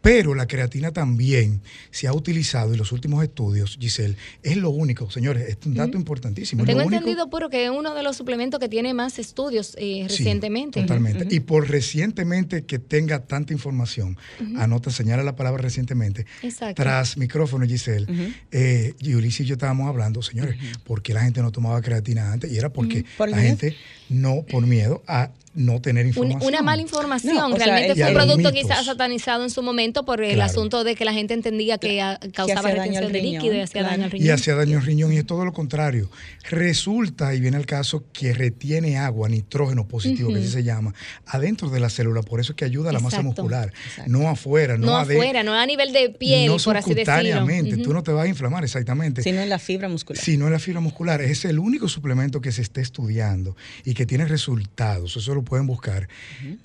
[0.00, 5.10] Pero la creatina también se ha utilizado en los últimos estudios, Giselle, es lo único,
[5.10, 6.64] señores, es un dato importantísimo.
[6.64, 10.08] Tengo entendido, puro, que es uno de los suplementos que tiene más estudios eh, Sí,
[10.08, 10.80] recientemente.
[10.80, 11.26] Totalmente.
[11.30, 14.16] Y por recientemente que tenga tanta información,
[14.56, 16.24] anota, señala la palabra recientemente.
[16.42, 16.82] Exacto.
[16.82, 18.06] Tras micrófono, Giselle,
[18.50, 22.50] eh, Ulises y yo estábamos hablando, señores, ¿por qué la gente no tomaba creatina antes?
[22.52, 23.48] Y era porque Por la miedo.
[23.48, 23.76] gente
[24.08, 26.42] no, por miedo a no tener información.
[26.46, 27.34] una mala información.
[27.34, 30.34] No, o sea, Realmente fue un y producto quizás satanizado en su momento por el
[30.34, 30.50] Claro.
[30.50, 33.90] asunto de que la gente entendía que causaba retención de riñón, líquido y hacía claro.
[33.96, 34.34] daño al y riñón.
[34.34, 36.10] hacía daño al riñón y es todo lo contrario.
[36.48, 40.94] Resulta, y viene el caso, que retiene agua, nitrógeno positivo, que así se llama,
[41.26, 42.22] adentro de la célula.
[42.22, 44.10] Por eso es que ayuda a la masa muscular, exacto.
[44.10, 47.46] no afuera, no, afuera, no a nivel de piel, no por así decirlo.
[47.82, 49.22] Tú no te vas a inflamar exactamente.
[49.22, 50.22] Sino en la fibra muscular.
[50.22, 53.94] Si no es la fibra muscular, es el único suplemento que se está estudiando y
[53.94, 56.08] que tiene resultados, eso lo pueden buscar,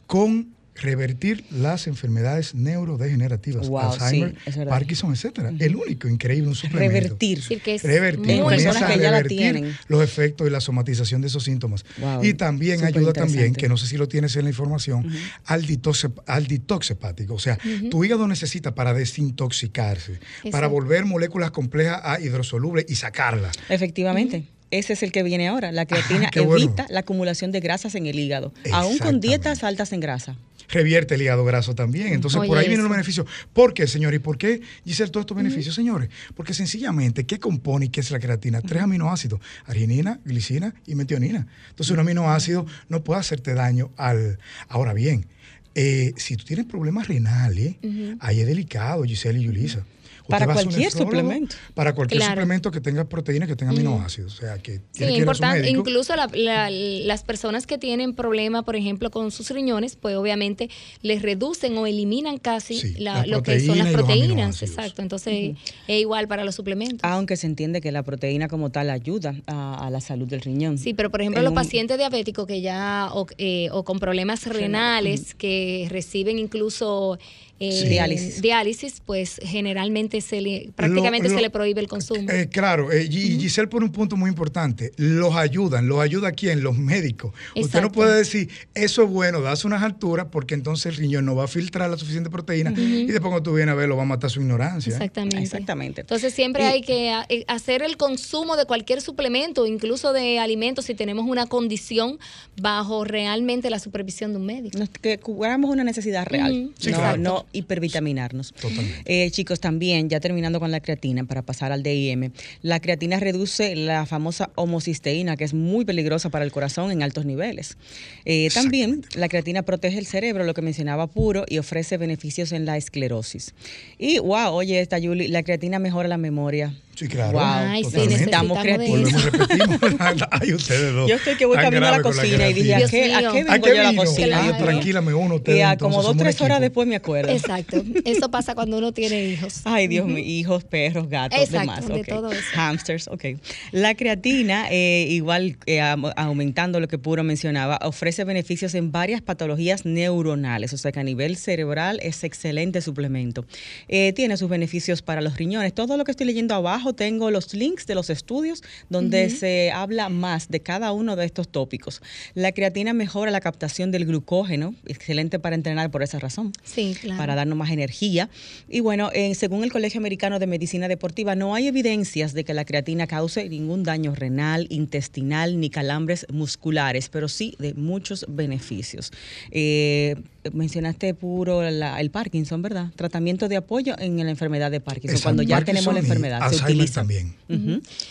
[0.05, 4.71] con revertir las enfermedades neurodegenerativas, Wow, Alzheimer, sí, es verdad.
[4.73, 5.51] Parkinson, etcétera.
[5.57, 6.93] El único increíble un suplemento.
[6.93, 7.41] Revertir.
[7.63, 9.77] Que es Revertir, personas a que ya la revertir tienen.
[9.87, 11.85] los efectos y la somatización de esos síntomas.
[11.97, 15.09] Wow, y también ayuda también, que no sé si lo tienes en la información,
[15.45, 17.33] al, detox, al detox hepático.
[17.33, 17.57] O sea,
[17.89, 20.19] tu hígado necesita para desintoxicarse,
[20.51, 23.57] para volver moléculas complejas a hidrosolubles y sacarlas.
[23.69, 24.45] Efectivamente.
[24.71, 25.71] Ese es el que viene ahora.
[25.71, 26.55] La creatina bueno.
[26.57, 30.37] evita la acumulación de grasas en el hígado, aún con dietas altas en grasa.
[30.69, 32.13] revierte el hígado graso también.
[32.13, 32.93] Entonces, por ahí vienen los eso.
[32.93, 33.27] beneficios.
[33.53, 34.19] ¿Por qué, señores?
[34.19, 36.09] ¿Y por qué, Giselle, todos estos beneficios, señores?
[36.35, 38.61] Porque sencillamente, ¿qué compone y qué es la creatina?
[38.61, 41.47] Tres aminoácidos, arginina, glicina y metionina.
[41.69, 44.39] Entonces, un aminoácido no puede hacerte daño al...
[44.67, 45.27] Ahora bien,
[45.75, 47.75] eh, si tú tienes problemas renales,
[48.19, 49.85] ahí es delicado, Giselle y Yulisa.
[50.27, 51.55] Para cualquier suplemento.
[51.73, 52.33] Para cualquier Claro.
[52.33, 54.33] suplemento que tenga proteína, que tenga aminoácidos.
[54.35, 55.69] O sea, que Sí, tiene es que ir a su importante.
[55.69, 60.69] Incluso la- la- las personas que tienen problemas, por ejemplo, con sus riñones, pues obviamente
[61.01, 64.63] les reducen o eliminan casi Sí, la- las lo que son las proteínas proteínas.
[64.63, 65.01] Exacto.
[65.01, 65.55] Entonces,
[65.87, 66.99] es igual para los suplementos.
[67.03, 70.77] Aunque se entiende que la proteína como tal ayuda a, a la salud del riñón.
[70.77, 73.99] Sí, pero por ejemplo, En los un- pacientes diabéticos que ya, o, eh, o con
[73.99, 77.17] problemas renales, que reciben incluso
[77.59, 77.87] eh, Sí.
[77.89, 78.41] Diálisis.
[78.41, 82.29] diálisis, pues generalmente se le, prácticamente Lo- se le prohíbe el consumo.
[82.29, 84.91] Eh, claro, eh, Giselle pone un punto muy importante.
[84.97, 86.61] Los ayudan, los ayuda a quién?
[86.63, 87.33] Los médicos.
[87.55, 91.35] Usted no puede decir, eso es bueno, das unas alturas, porque entonces el riñón no
[91.35, 94.03] va a filtrar la suficiente proteína y después cuando tú vienes a ver, lo va
[94.03, 94.91] a matar su ignorancia.
[94.93, 95.37] Exactamente.
[95.41, 96.01] Exactamente.
[96.01, 100.85] Entonces siempre hay que a- eh, hacer el consumo de cualquier suplemento, incluso de alimentos,
[100.85, 102.19] si tenemos una condición
[102.61, 104.77] bajo realmente la supervisión de un médico.
[104.77, 107.17] Nos- que cubramos una necesidad real, Sí, no, claro.
[107.17, 108.53] no hipervitaminarnos.
[108.53, 109.03] Totalmente.
[109.05, 112.31] Eh, chicos, también, ya terminando con la creatina, para pasar al DIM,
[112.61, 117.25] la creatina reduce la famosa homocisteína, que es muy peligrosa para el corazón en altos
[117.25, 117.77] niveles.
[118.25, 122.65] Eh, también, la creatina protege el cerebro, lo que mencionaba puro, y ofrece beneficios en
[122.65, 123.53] la esclerosis.
[123.97, 126.73] Y, wow, oye, esta Yuli, la creatina mejora la memoria.
[126.97, 127.33] Sí, claro.
[127.33, 128.57] Wow, Ay, sí, necesitamos.
[128.57, 129.79] Volvemos, repetimos.
[130.31, 131.07] Ay, ustedes dos.
[131.07, 132.73] Yo estoy que voy camino a la cocina y dije.
[132.73, 134.41] ¿a qué, ¿a qué ¿A vengo qué yo a la cocina?
[134.41, 134.65] Claro.
[134.65, 137.31] Tranquila, me uno a ustedes, Y a como dos tres horas después me acuerdo.
[137.37, 137.83] Exacto.
[138.05, 139.61] Eso pasa cuando uno tiene hijos.
[139.65, 141.87] Ay, Dios mío, hijos, perros, gatos, Exacto, demás.
[141.87, 142.07] de ok.
[142.07, 142.41] todo eso.
[142.55, 143.25] Hamsters, ok.
[143.71, 145.79] La creatina, eh, igual eh,
[146.15, 151.03] aumentando lo que Puro mencionaba, ofrece beneficios en varias patologías neuronales, o sea que a
[151.03, 153.45] nivel cerebral es excelente suplemento.
[153.87, 155.73] Eh, tiene sus beneficios para los riñones.
[155.73, 160.09] Todo lo que estoy leyendo abajo tengo los links de los estudios donde se habla
[160.09, 162.01] más de cada uno de estos tópicos.
[162.33, 167.17] La creatina mejora la captación del glucógeno, excelente para entrenar por esa razón Sí, claro.
[167.17, 168.29] para darnos más energía.
[168.69, 172.53] Y bueno, eh, según el Colegio Americano de Medicina Deportiva, no hay evidencias de que
[172.53, 179.11] la creatina cause ningún daño renal, intestinal ni calambres musculares, pero sí de muchos beneficios.
[179.51, 180.15] Eh,
[180.53, 182.87] mencionaste puro la- el Parkinson, ¿verdad?
[182.95, 186.39] Tratamiento de apoyo en la enfermedad de Parkinson, Exacto, cuando ya Parkinson tenemos la enfermedad.
[186.39, 186.93] Se Alzheimer utiliza.
[187.01, 187.33] también.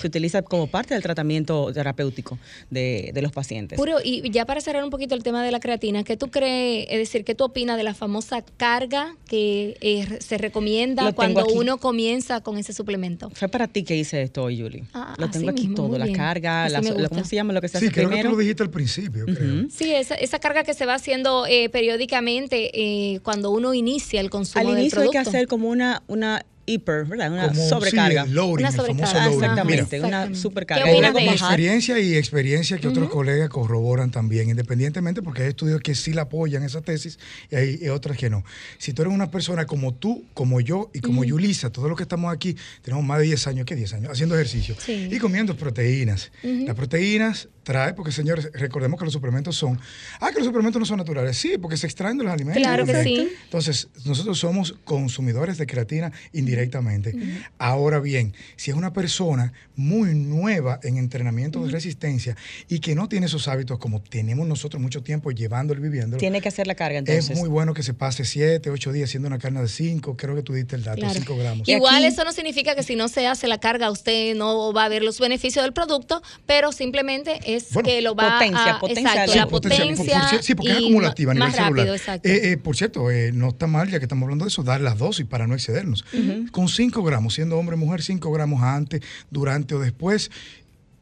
[0.01, 2.39] Se utiliza como parte del tratamiento terapéutico
[2.71, 3.77] de, de los pacientes.
[3.79, 6.87] Puro, y ya para cerrar un poquito el tema de la creatina, ¿qué tú crees,
[6.91, 11.41] es decir, qué tú opinas de la famosa carga que eh, se recomienda Lo cuando
[11.41, 11.53] aquí.
[11.55, 13.31] uno comienza con ese suplemento?
[13.31, 14.85] Fue para ti que hice esto hoy, Julie.
[14.95, 16.17] Ah, lo tengo aquí mismo, todo, la bien.
[16.17, 17.09] carga, la- la-.
[17.09, 19.25] ¿cómo se llama lo que se Sí, hace creo que tú lo dijiste al principio,
[19.27, 19.67] creo.
[19.71, 24.31] Sí, esa, esa carga que se va haciendo eh, periódicamente eh, cuando uno inicia el
[24.31, 25.31] consumo Al del inicio hay que producto.
[25.31, 27.33] hacer como una, una hiper, ¿verdad?
[27.33, 28.25] Una Como, sobrecarga.
[28.25, 29.43] sí, el loading, Una el famoso sobrecarga, loading.
[29.43, 30.85] Exactamente, Mira, una supercarga.
[30.85, 31.33] ¿Qué opinas de eso?
[31.33, 36.23] experiencia y experiencia que otros colegas corroboran también, independientemente, porque hay estudios que sí la
[36.23, 37.19] apoyan esa tesis
[37.51, 38.45] y hay y otras que no.
[38.79, 42.03] Si tú eres una persona como tú, como yo y como Yulisa, todos los que
[42.03, 44.11] estamos aquí, tenemos más de 10 años, ¿qué 10 años?
[44.13, 45.09] Haciendo ejercicio Sí.
[45.11, 46.33] y comiendo proteínas.
[46.43, 49.79] Las proteínas trae, porque señores, recordemos que los suplementos son,
[50.21, 52.63] ah, que los suplementos no son naturales, sí, porque se extraen de los alimentos.
[52.63, 53.29] Claro que sí.
[53.45, 56.13] Entonces, nosotros somos consumidores de creatina
[56.57, 57.15] indirectamente.
[57.59, 62.37] Ahora bien, si es una persona muy nueva en entrenamiento de resistencia
[62.69, 66.41] y que no tiene esos hábitos como tenemos nosotros mucho tiempo llevándolo y viviéndolo, Tiene
[66.41, 67.31] que hacer la carga entonces.
[67.31, 70.35] es muy bueno que se pase 7, 8 días haciendo una carne de 5, creo
[70.35, 71.15] que tú diste el dato, Claro.
[71.15, 71.69] 5 gramos.
[71.69, 74.73] Y Igual aquí- eso no significa que si no se hace la carga usted no
[74.73, 78.75] va a ver los beneficios del producto, pero simplemente es Bueno, que lo va potencia,
[78.77, 81.33] a potencia exacto, la la potencia, potencia, por- por cier- sí, porque es y acumulativa
[81.33, 81.77] a nivel más celular.
[81.77, 82.29] rápido, exacto.
[82.29, 84.81] Eh, eh, por cierto, eh, no está mal, ya que estamos hablando de eso, dar
[84.81, 86.05] las dosis para no excedernos.
[86.51, 90.31] Con 5 gramos, siendo hombre o mujer, 5 gramos antes, durante o después.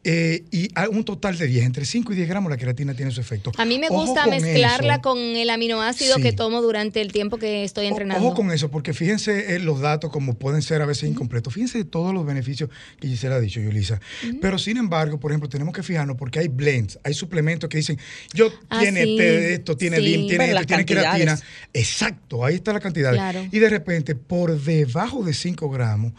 [0.05, 3.11] Eh, y a un total de 10, entre 5 y 10 gramos la creatina tiene
[3.11, 3.51] su efecto.
[3.57, 5.01] a mí me Ojo gusta con mezclarla eso.
[5.01, 6.21] con el aminoácido Sí.
[6.21, 8.25] que tomo durante el tiempo que estoy O- entrenando.
[8.25, 11.53] Ojo con eso, porque fíjense en los datos como pueden ser a veces incompletos.
[11.53, 13.99] Fíjense todos los beneficios que Gisela ha dicho, Yulisa.
[14.41, 17.97] Pero sin embargo, por ejemplo, tenemos que fijarnos porque hay blends, hay suplementos que dicen,
[18.33, 19.17] yo Ah, tiene sí.
[19.17, 20.03] té- esto, tiene Sí.
[20.05, 21.39] DIM, tiene Pero esto, tiene creatina.
[21.73, 23.11] Exacto, ahí está la cantidad.
[23.11, 23.45] Claro.
[23.51, 26.13] Y de repente, por debajo de 5 gramos,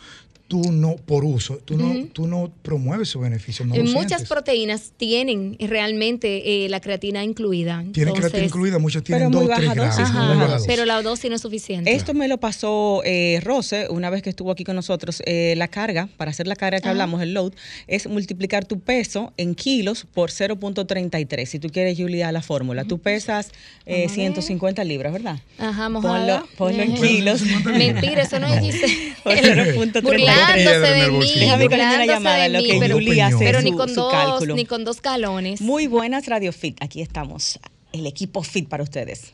[0.49, 3.65] tú no, por uso, tú no, tú no promueves su beneficio.
[3.67, 4.29] No muchas sientes.
[4.29, 7.85] proteínas tienen realmente eh, la creatina incluida.
[7.93, 10.11] Tienen creatina incluida, muchas tienen muy 2 3 baja dosis, gramos.
[10.11, 10.67] Ajá, muy baja dosis.
[10.67, 11.93] pero la dosis no es suficiente.
[11.95, 15.23] Esto me lo pasó eh, Rose una vez que estuvo aquí con nosotros.
[15.27, 17.53] Eh, la carga, para hacer la carga que hablamos, el load,
[17.89, 21.47] es multiplicar tu peso en kilos por 0.33.
[21.47, 22.85] Si tú quieres, Julia, la fórmula.
[22.85, 23.51] Tú pesas
[23.85, 24.27] eh, Vamos a ver.
[24.27, 25.41] 150 libras, ¿verdad?
[25.59, 26.45] Ajá, mojada.
[26.47, 27.43] Ponlo, ponlo en kilos.
[27.65, 28.47] Mentira, eso no.
[28.47, 30.36] Por 0.33.
[30.37, 31.33] Burlándose de mí.
[31.41, 33.95] Déjame prender una llamada lo mí, que pero, Julia hace pero su, ni con su
[34.01, 34.55] dos, cálculo.
[34.55, 35.61] ni con dos galones.
[35.61, 36.83] Muy buenas Radio Fit.
[36.83, 37.59] Aquí estamos.
[37.93, 39.33] El equipo Fit para ustedes.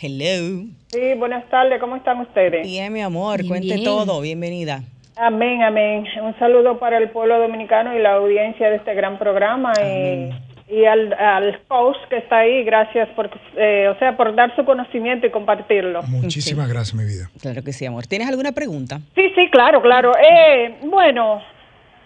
[0.00, 0.64] Hello.
[0.88, 2.66] Sí, buenas tardes, ¿cómo están ustedes?
[2.66, 3.38] Bien, mi amor.
[3.38, 3.84] Bien, Cuente bien.
[3.84, 4.20] todo.
[4.20, 4.82] Bienvenida.
[5.16, 6.04] Amén, amén.
[6.22, 10.30] Un saludo para el pueblo dominicano y la audiencia de este gran programa y,
[10.70, 14.64] y al, al host que está ahí, gracias por, eh, o sea, por dar su
[14.64, 16.02] conocimiento y compartirlo.
[16.04, 17.28] Muchísimas gracias, mi vida.
[17.40, 18.06] Claro que sí, amor.
[18.06, 18.98] ¿Tienes alguna pregunta?
[19.14, 20.12] Sí, sí, claro, claro.
[20.16, 21.42] Eh, bueno,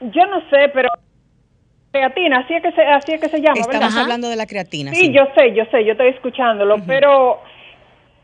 [0.00, 0.88] yo no sé, pero
[1.92, 4.02] creatina, así es que se, así es que se llama, Estamos ¿verdad?
[4.02, 4.92] hablando de la creatina.
[4.92, 7.40] Sí, yo sé, yo sé, yo estoy escuchándolo, pero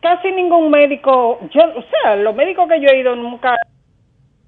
[0.00, 3.54] casi ningún médico, yo, o sea, los médicos que yo he ido nunca,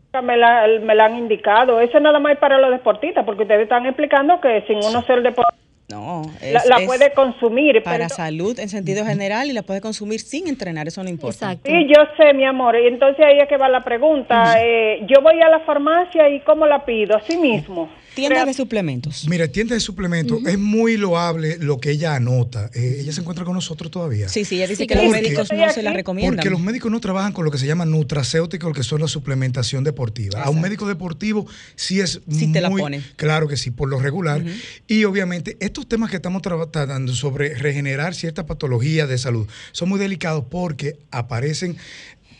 [0.07, 1.81] nunca me, la, me la han indicado.
[1.81, 5.22] Eso nada más es para los deportistas, porque ustedes están explicando que sin uno ser
[5.22, 7.83] deportista No, la, es- la es puede consumir.
[7.83, 11.53] para pero- salud en sentido general y la puede consumir sin entrenar, eso no importa.
[11.53, 11.71] Exacto.
[11.71, 12.77] Sí, yo sé, mi amor.
[12.77, 14.55] Y entonces ahí es que va la pregunta.
[14.59, 17.16] Eh, yo voy a la farmacia y ¿cómo la pido?
[17.16, 17.90] Así mismo.
[18.14, 19.27] Tiendas de suplementos.
[19.29, 22.70] Mira, tienda de suplementos, es muy loable lo que ella anota.
[22.75, 24.29] Eh, ella se encuentra con nosotros todavía.
[24.29, 26.37] Sí, sí, ella dice Sí, que los médicos no se la recomiendan.
[26.37, 29.85] Porque los médicos no trabajan con lo que se llama nutracéuticos, que son la suplementación
[29.85, 30.42] deportiva.
[30.42, 33.03] A un médico deportivo sí es Sí te la muy- pone.
[33.16, 34.44] Claro que sí, por lo regular.
[34.87, 39.88] Y obviamente estos temas que estamos tra- tratando sobre regenerar ciertas patologías de salud son
[39.88, 41.77] muy delicados porque aparecen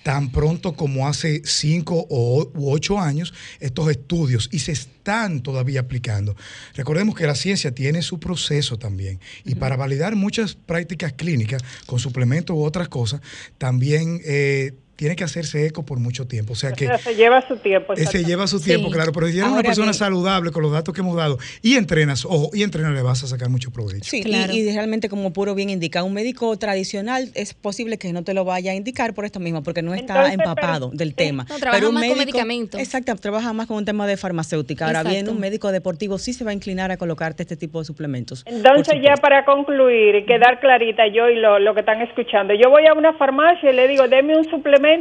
[0.03, 5.81] tan pronto como hace cinco o, u ocho años estos estudios y se están todavía
[5.81, 6.37] aplicando.
[6.75, 11.99] Recordemos que la ciencia tiene su proceso también y para validar muchas prácticas clínicas con
[11.99, 13.21] suplementos u otras cosas,
[13.59, 16.53] también eh, tiene que hacerse eco por mucho tiempo.
[16.53, 16.87] O sea que.
[16.99, 17.95] se lleva su tiempo.
[17.95, 19.11] Eh, se lleva su tiempo, claro.
[19.11, 22.51] Pero si eres una persona saludable con los datos que hemos dado y entrenas, ojo,
[22.53, 24.05] y entrenas, le vas a sacar mucho provecho.
[24.05, 24.53] Sí, claro.
[24.53, 28.45] y, realmente, como puro bien indica, un médico tradicional es posible que no te lo
[28.45, 31.47] vaya a indicar por esto mismo, porque no está empapado del tema.
[31.49, 32.81] No, trabaja más con medicamentos.
[32.81, 34.87] Exacto, trabaja más con un tema de farmacéutica.
[34.87, 37.87] Ahora bien, un médico deportivo sí se va a inclinar a colocarte este tipo de
[37.87, 38.45] suplementos.
[38.47, 42.71] Entonces, ya para concluir y quedar clarita yo y lo, lo que están escuchando, yo
[42.71, 44.92] voy a una farmacia y le digo, deme un suplemento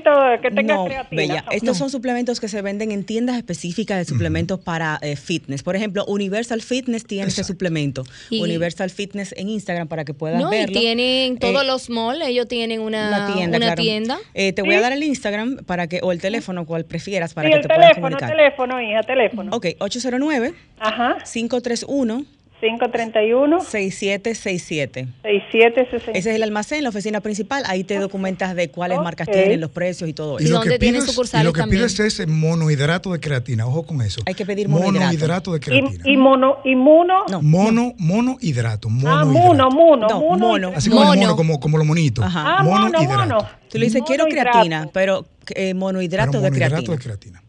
[0.41, 1.45] que tenga no, Bella.
[1.51, 5.63] Estos son suplementos que se venden en tiendas específicas de suplementos para eh, fitness.
[5.63, 8.03] Por ejemplo, Universal Fitness tiene ese suplemento.
[8.31, 10.77] Universal Fitness en Instagram para que puedan no, verlo.
[10.77, 13.57] Y tienen todos eh, los malls, ellos tienen una, tienda.
[13.57, 14.17] Una tienda.
[14.33, 17.49] Eh, te voy a dar el Instagram para que o el teléfono, cual prefieras para
[17.49, 18.29] que te puedas comunicar.
[18.29, 19.55] teléfono, hija, teléfono.
[19.55, 21.17] Ok, 809 Ajá.
[21.31, 22.25] 531
[22.61, 25.07] 531 6767.
[25.23, 26.17] 6767.
[26.17, 27.63] Ese es el almacén, la oficina principal.
[27.65, 30.47] Ahí te documentas de cuáles marcas tienen, los precios y todo eso.
[30.47, 33.65] Y, lo que pides, y lo que pides es monohidrato de creatina.
[33.65, 34.21] Ojo con eso.
[34.27, 34.99] Hay que pedir monohidrato.
[34.99, 36.03] Monohidrato de creatina.
[36.05, 37.25] ¿Y, mono, y mono?
[37.29, 37.41] No.
[37.41, 38.89] Mono, monohidrato.
[39.05, 40.07] Ah, mono, mono.
[40.07, 40.71] No, mono.
[40.75, 42.23] Así como mono, como, como los monitos.
[42.23, 42.59] Ajá.
[42.59, 43.47] Ah, mono, mono.
[43.69, 46.95] Tú le dices, quiero creatina, pero eh, monohidrato, pero monohidrato de creatina.
[46.95, 47.43] De creatina.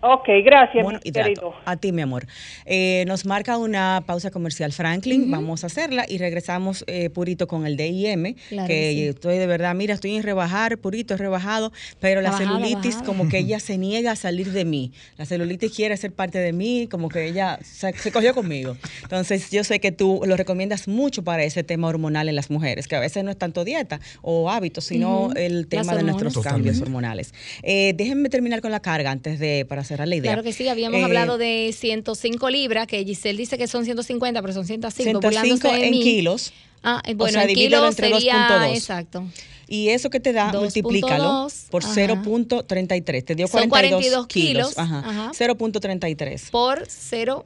[0.00, 1.54] Ok, gracias, bueno, mi querido.
[1.64, 2.26] A ti, mi amor.
[2.66, 7.66] Eh, nos marca una pausa comercial Franklin, vamos a hacerla y regresamos eh, purito con
[7.66, 9.08] el DIM, claro que sí.
[9.08, 12.94] estoy de verdad, mira, estoy en rebajar, purito, es rebajado, pero la, la bajada, celulitis
[12.94, 13.06] bajada.
[13.06, 14.92] como que ella se niega a salir de mí.
[15.16, 18.76] La celulitis quiere ser parte de mí, como que ella se, se cogió conmigo.
[19.02, 22.86] Entonces, yo sé que tú lo recomiendas mucho para ese tema hormonal en las mujeres,
[22.86, 25.38] que a veces no es tanto dieta o hábitos, sino uh -huh.
[25.38, 26.68] el tema de nuestros Totalmente.
[26.68, 27.34] cambios hormonales.
[27.64, 30.32] Eh, déjenme terminar con la carga antes de para cerrar la idea.
[30.32, 34.40] Claro que sí, habíamos eh, hablado de 105 libras, que Giselle dice que son 150,
[34.40, 35.20] pero son 105.
[35.20, 36.52] 105 en kilos.
[36.82, 38.74] Ah, bueno, o sea, en kilos entre sería, 2.2.
[38.74, 39.24] Exacto.
[39.66, 40.62] Y eso que te da, 2.
[40.62, 43.24] multiplícalo 2, por 0.33.
[43.24, 44.68] Te dio 42, 42 kilos.
[44.68, 45.32] kilos ajá.
[45.34, 46.50] 0.33.
[46.50, 47.44] Por 0.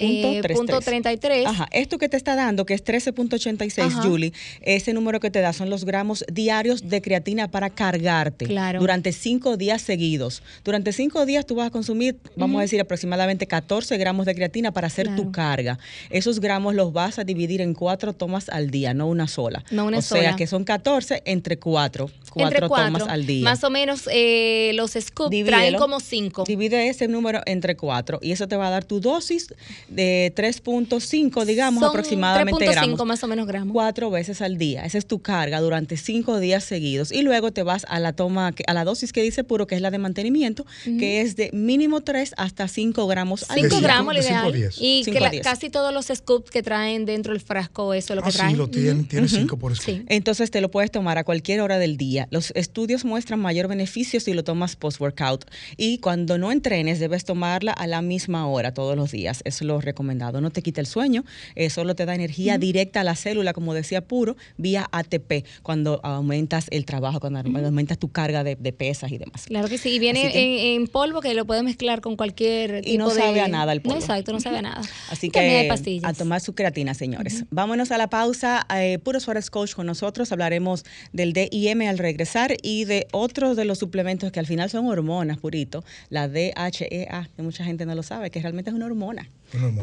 [0.00, 1.46] Eh, punto 33.
[1.46, 1.68] Ajá.
[1.72, 4.32] Esto que te está dando, que es 13.86, Julie,
[4.62, 8.80] ese número que te da son los gramos diarios de creatina para cargarte claro.
[8.80, 10.42] durante cinco días seguidos.
[10.64, 12.60] Durante cinco días tú vas a consumir, vamos uh -huh.
[12.60, 15.22] a decir, aproximadamente 14 gramos de creatina para hacer claro.
[15.22, 15.78] tu carga.
[16.08, 19.64] Esos gramos los vas a dividir en cuatro tomas al día, no una sola.
[19.70, 20.22] No una o sola.
[20.22, 22.10] sea que son 14 entre cuatro.
[22.32, 23.44] Cuatro, entre cuatro tomas al día.
[23.44, 26.44] Más o menos eh, los scoops traen como cinco.
[26.44, 29.48] Divide ese número entre cuatro y eso te va a dar tu dosis
[29.90, 33.06] de 3.5, digamos, Son aproximadamente 3.5 gramos.
[33.06, 33.72] más o menos gramos.
[33.72, 34.84] Cuatro veces al día.
[34.84, 37.12] Esa es tu carga durante cinco días seguidos.
[37.12, 39.80] Y luego te vas a la toma, a la dosis que dice puro, que es
[39.80, 40.98] la de mantenimiento, uh -huh.
[40.98, 43.68] que es de mínimo 3 hasta 5 gramos al día.
[43.68, 44.70] 5 gramos, lo ideal.
[44.78, 48.22] Y que la, casi todos los scoops que traen dentro del frasco, eso es lo
[48.22, 48.52] que ah, traen.
[48.52, 49.60] Sí, lo tienen, tiene 5 uh -huh.
[49.60, 49.96] por scoop.
[49.96, 50.04] Sí.
[50.08, 52.28] Entonces te lo puedes tomar a cualquier hora del día.
[52.30, 55.44] Los estudios muestran mayor beneficio si lo tomas post-workout.
[55.76, 59.42] Y cuando no entrenes, debes tomarla a la misma hora todos los días.
[59.44, 60.40] Es lo recomendado.
[60.40, 62.60] No te quita el sueño, eh, solo te da energía uh -huh.
[62.60, 67.42] directa a la célula, como decía Puro, vía ATP, cuando aumentas el trabajo, cuando uh
[67.42, 67.66] -huh.
[67.66, 69.46] aumentas tu carga de, de, pesas y demás.
[69.46, 72.82] Claro que sí, y viene que, en, en, polvo que lo puedes mezclar con cualquier
[72.82, 73.14] tipo y no de...
[73.14, 73.96] sabe a nada el polvo.
[73.96, 74.80] No, exacto, no sabe a nada.
[75.10, 75.70] Así y que
[76.02, 77.44] a tomar su creatina, señores.
[77.50, 78.66] Vámonos a la pausa.
[78.74, 80.32] Eh, Puro Suárez Coach con nosotros.
[80.32, 84.86] Hablaremos del DIM al regresar y de otros de los suplementos que al final son
[84.86, 85.84] hormonas, Purito.
[86.08, 89.28] La DHEA, que mucha gente no lo sabe, que realmente es una hormona.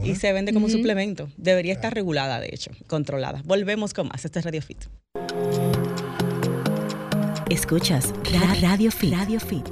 [0.04, 0.74] Y se vende como uh -huh.
[0.74, 1.30] suplemento.
[1.38, 3.42] Debería estar regulada, de hecho, controlada.
[3.46, 4.24] Volvemos con más.
[4.26, 4.86] Este es Radio Fit.
[7.50, 8.14] Escuchas
[8.62, 9.14] Radio Fit.
[9.14, 9.66] Radio Fit.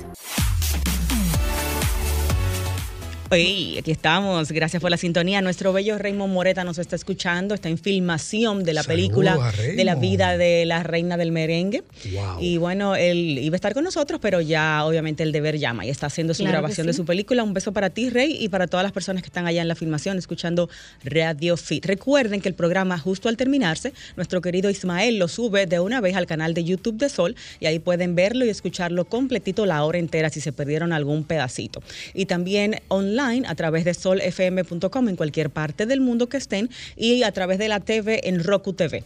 [3.38, 4.50] Hey, aquí estamos.
[4.50, 5.42] Gracias por la sintonía.
[5.42, 7.54] Nuestro bello Raymond Moreta nos está escuchando.
[7.54, 11.84] Está en filmación de la Saludos película de la vida de la reina del merengue.
[12.14, 12.38] Wow.
[12.40, 15.90] Y bueno, él iba a estar con nosotros, pero ya obviamente el deber llama y
[15.90, 16.88] está haciendo su Claro grabación sí.
[16.88, 17.44] de su película.
[17.44, 19.76] Un beso para ti, Rey, y para todas las personas que están allá en la
[19.76, 20.70] filmación escuchando
[21.04, 21.86] Radio Fit.
[21.86, 26.16] Recuerden que el programa, justo al terminarse, nuestro querido Ismael lo sube de una vez
[26.16, 29.98] al canal de YouTube de Sol y ahí pueden verlo y escucharlo completito la hora
[29.98, 31.84] entera si se perdieron algún pedacito.
[32.14, 37.24] Y también online a través de solfm.com en cualquier parte del mundo que estén y
[37.24, 39.04] a través de la TV en Roku TV.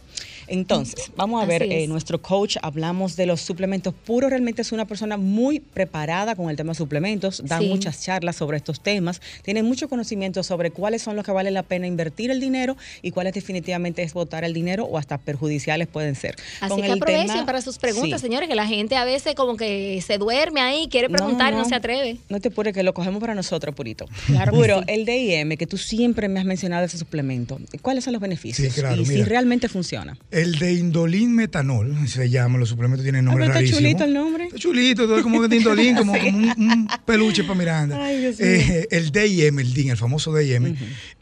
[0.50, 3.94] Entonces, vamos a ver, Así eh, nuestro coach, hablamos de los suplementos.
[3.94, 7.66] Puro realmente es una persona muy preparada con el tema de suplementos, da Sí.
[7.68, 11.62] muchas charlas sobre estos temas, tiene mucho conocimiento sobre cuáles son los que vale la
[11.62, 16.14] pena invertir el dinero y cuáles definitivamente es botar el dinero o hasta perjudiciales pueden
[16.16, 16.34] ser.
[16.60, 18.26] Así Con que el aprovechen tema- para sus preguntas, Sí.
[18.26, 21.64] señores, que la gente a veces como que se duerme ahí, quiere preguntar y no
[21.64, 22.18] se atreve.
[22.28, 24.06] No te apures, que lo cogemos para nosotros, Purito.
[24.26, 24.84] Claro Puro, sí.
[24.88, 28.72] el DIM, que tú siempre me has mencionado ese suplemento, ¿cuáles son los beneficios?
[28.74, 30.16] Sí, claro, y si realmente funciona.
[30.40, 33.80] El de indolín metanol, se llama, los suplementos tienen nombre Ah, pero está rarísimo.
[33.80, 34.44] chulito el nombre.
[34.46, 38.02] Está chulito, todo como de indolín, como, como un, un peluche para Miranda.
[38.04, 40.74] Ay, Dios Eh, el DIM, el DIN, el famoso DIM,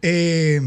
[0.03, 0.61] eh,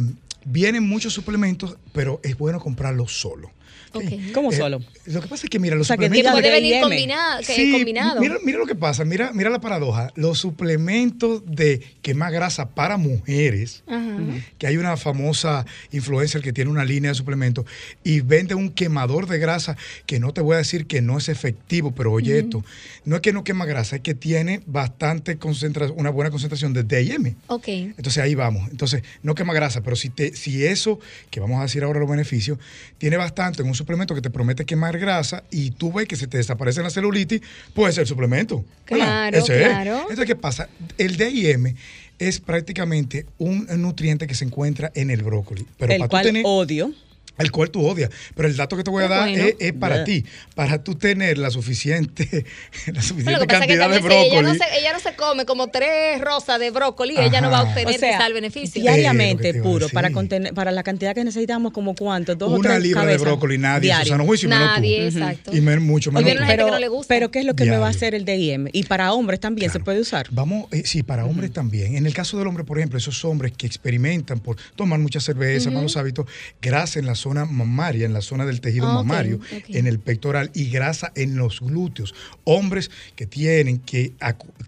[0.45, 3.51] vienen muchos suplementos, pero es bueno comprarlo solo.
[4.01, 4.33] Ok.
[4.33, 4.79] ¿Cómo Eh, solo?
[5.05, 6.31] Lo que pasa es que, mira, los O sea, que suplementos...
[6.33, 8.21] diga Puede venir combinado, que Sí, combinado.
[8.21, 10.11] Mira, mira lo que pasa, mira, mira la paradoja.
[10.15, 14.17] Los suplementos de quema grasa para mujeres, Ajá.
[14.57, 17.65] que hay una famosa influencer que tiene una línea de suplementos
[18.03, 19.75] y vende un quemador de grasa
[20.05, 22.63] que no te voy a decir que no es efectivo, pero oye esto,
[23.05, 26.83] no es que no quema grasa, es que tiene bastante concentración, una buena concentración de
[26.83, 27.35] DIM.
[27.47, 27.67] Ok.
[27.67, 28.69] Entonces ahí vamos.
[28.71, 32.09] Entonces, no quema grasa, pero si, te, si eso, que vamos a decir ahora los
[32.09, 32.57] beneficios,
[32.97, 36.27] tiene bastante en un suplemento que te promete quemar grasa y tú ves que se
[36.27, 37.41] te desaparece la celulitis,
[37.73, 38.63] puede ser suplemento.
[38.85, 39.67] Claro, Ese es.
[39.67, 40.01] claro.
[40.01, 40.69] Entonces, ¿qué pasa?
[40.97, 41.75] El DIM
[42.19, 45.65] es prácticamente un nutriente que se encuentra en el brócoli.
[45.77, 46.91] Pero el para cual tú tener, odio.
[47.37, 48.09] El cual tú odias.
[48.35, 49.43] Pero el dato que te voy a dar bueno.
[49.43, 50.25] es, es para ti.
[50.55, 52.45] Para tú tener la suficiente,
[52.93, 54.41] la suficiente cantidad de si ella, brócoli.
[54.41, 57.63] no se, ella no se come como tres rosas de brócoli, ella no va a
[57.63, 58.79] obtener O sea, el beneficio.
[58.81, 62.69] Eh, Diariamente, puro, para, contener, para la cantidad que necesitamos, como cuánto, dos o Una
[62.69, 64.05] tres libra de cabezas brócoli, nadie, diario.
[64.05, 64.81] Susana Juicio, menos tú.
[64.81, 65.55] Nadie, exacto.
[65.55, 66.47] Y mucho menos viene tú.
[66.47, 67.07] Pero, que no le gusta.
[67.07, 68.67] pero ¿qué es lo que me va a hacer el DIM?
[68.71, 70.27] Y para hombres también se puede usar.
[70.31, 71.95] Vamos, eh, sí, para hombres también.
[71.95, 75.71] En el caso del hombre, por ejemplo, esos hombres que experimentan por tomar mucha cerveza,
[75.71, 76.25] malos hábitos,
[76.61, 80.49] grasa en la zona mamaria, en la zona del tejido Ah, mamario, en el pectoral
[80.53, 82.13] y grasa en los glúteos.
[82.43, 84.13] Hombres que tienen que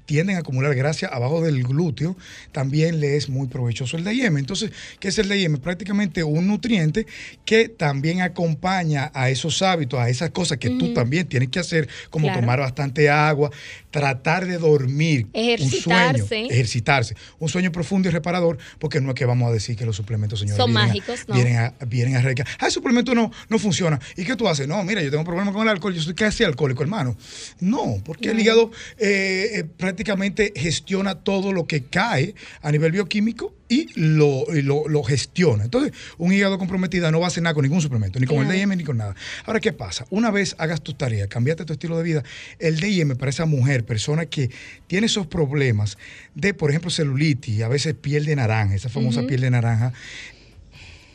[0.06, 2.16] tienden a acumular grasa abajo del glúteo,
[2.51, 4.38] también le es muy provechoso el DIM.
[4.38, 5.58] Entonces, ¿qué es el DIM?
[5.58, 7.06] Prácticamente un nutriente
[7.45, 11.88] que también acompaña a esos hábitos, a esas cosas que tú también tienes que hacer,
[12.10, 12.41] como Claro.
[12.41, 13.49] tomar bastante agua,
[13.91, 16.24] tratar de dormir, un Ejercitarse.
[16.28, 19.86] sueño, ejercitarse, un sueño profundo y reparador, porque no es que vamos a decir que
[19.86, 21.36] los suplementos, señores, Son vienen a- mágicos, ¿no?
[21.36, 22.22] Vienen a, vienen a
[22.60, 24.00] Ah, el suplemento no, no funciona.
[24.18, 24.68] ¿Y qué tú haces?
[24.68, 27.16] No, mira, yo tengo un problema con el alcohol, yo soy casi alcohólico, hermano.
[27.60, 33.54] No, porque el hígado eh, eh, prácticamente gestiona todo lo que cae a nivel bioquímico
[33.70, 35.64] y lo, y lo, lo gestiona.
[35.64, 38.52] Entonces, un hígado comprometido no va a hacer nada con ningún suplemento, ni con el.
[38.52, 39.16] DIM ni con nada.
[39.46, 40.06] Ahora, ¿qué pasa?
[40.10, 42.24] Una vez hagas tus tareas, cambiaste tu estilo de vida,
[42.60, 44.52] el DIM para esa mujer, persona que
[44.88, 45.98] tiene esos problemas
[46.36, 49.94] de, por ejemplo, celulitis, a veces piel de naranja, esa famosa piel de naranja,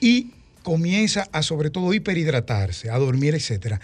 [0.00, 0.32] y
[0.68, 3.80] comienza a sobre todo hiperhidratarse, a dormir, etcétera,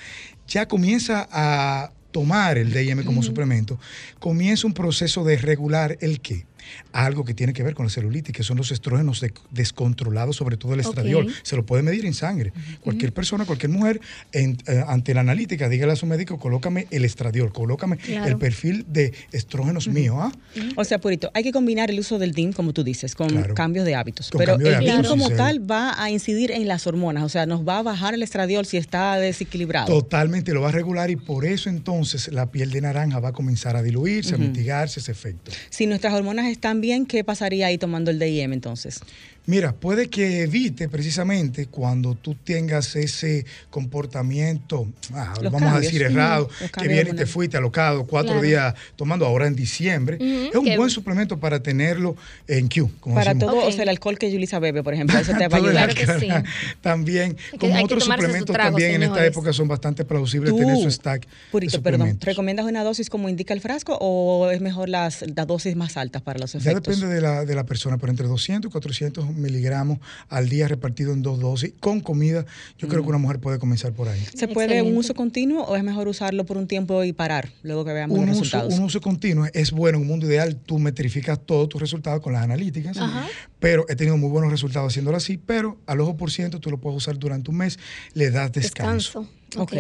[0.47, 3.81] ya comienza a tomar el DIM como suplemento,
[4.19, 6.45] comienza un proceso de regular el qué.
[6.93, 10.57] Algo que tiene que ver con la celulitis, que son los estrógenos de- descontrolados, sobre
[10.57, 11.33] todo el estradiol.
[11.43, 12.53] Se lo puede medir en sangre.
[12.81, 14.01] Cualquier persona, cualquier mujer,
[14.33, 18.27] en- eh, ante la analítica, dígale a su médico, colócame el estradiol, colócame Claro.
[18.27, 20.21] el perfil de estrógenos mío.
[20.21, 20.33] ¿ah?
[20.77, 23.55] O sea, Purito, hay que combinar el uso del DIM, como tú dices, con Claro.
[23.55, 24.31] cambios de hábitos.
[24.31, 25.35] Con Pero de el DIM como sí.
[25.37, 28.67] tal va a incidir en las hormonas, o sea, nos va a bajar el estradiol
[28.67, 29.87] si está desequilibrado.
[29.87, 33.33] Totalmente lo va a regular y por eso entonces la piel de naranja va a
[33.33, 35.51] comenzar a diluirse, a mitigarse ese efecto.
[35.71, 39.01] Si nuestras hormonas están bien, ¿qué pasaría ahí tomando el DIM entonces?
[39.47, 46.49] Mira, puede que evite precisamente cuando tú tengas ese comportamiento, ah, vamos a decir errado,
[46.81, 48.43] que viene y te fuiste alocado cuatro Claro.
[48.47, 50.19] días tomando ahora en diciembre.
[50.21, 52.17] Es un buen suplemento para tenerlo
[52.49, 53.55] en Q, como Para decimos.
[53.55, 55.93] todo, o sea, el alcohol que Yulisa bebe, por ejemplo, eso te va a ayudar.
[55.93, 56.43] Claro que alcohol.
[56.45, 56.51] sí.
[56.81, 60.77] También, que- como otros suplementos trago, también en esta época son bastante plausibles Tú, tener
[60.79, 62.19] su stack de Purito, perdón.
[62.21, 66.23] ¿recomiendas una dosis como indica el frasco o es mejor las, las dosis más altas
[66.23, 69.99] para los Ya depende de la, de la persona, pero entre 200 y 400 miligramos
[70.29, 72.45] al día repartido en dos dosis con comida,
[72.79, 74.25] yo creo que una mujer puede comenzar por ahí.
[74.35, 74.99] ¿Se puede un Excelente.
[74.99, 78.27] uso continuo o es mejor usarlo por un tiempo y parar luego que veamos Un
[78.27, 78.75] los uso, resultados?
[78.79, 79.97] un uso continuo es bueno.
[79.99, 83.27] En un mundo ideal, tú metrificas todos tus resultados con las analíticas, Ajá.
[83.61, 85.39] pero he tenido muy buenos resultados haciéndolo así.
[85.39, 87.79] Pero al ojo por ciento, tú lo puedes usar durante un mes,
[88.15, 89.21] le das descanso.
[89.21, 89.44] Descanso.
[89.57, 89.73] Ok,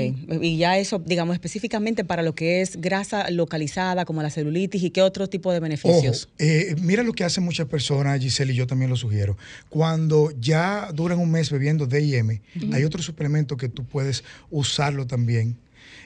[0.43, 4.91] y ya eso, digamos, específicamente para lo que es grasa localizada, como la celulitis, ¿y
[4.91, 6.29] qué otro tipo de Ojo, beneficios?
[6.39, 9.37] eh, mira lo que hacen muchas personas, Giselle, y yo también lo sugiero.
[9.68, 12.41] Cuando ya duran un mes bebiendo DIM,
[12.72, 15.57] hay otro suplemento que tú puedes usarlo también.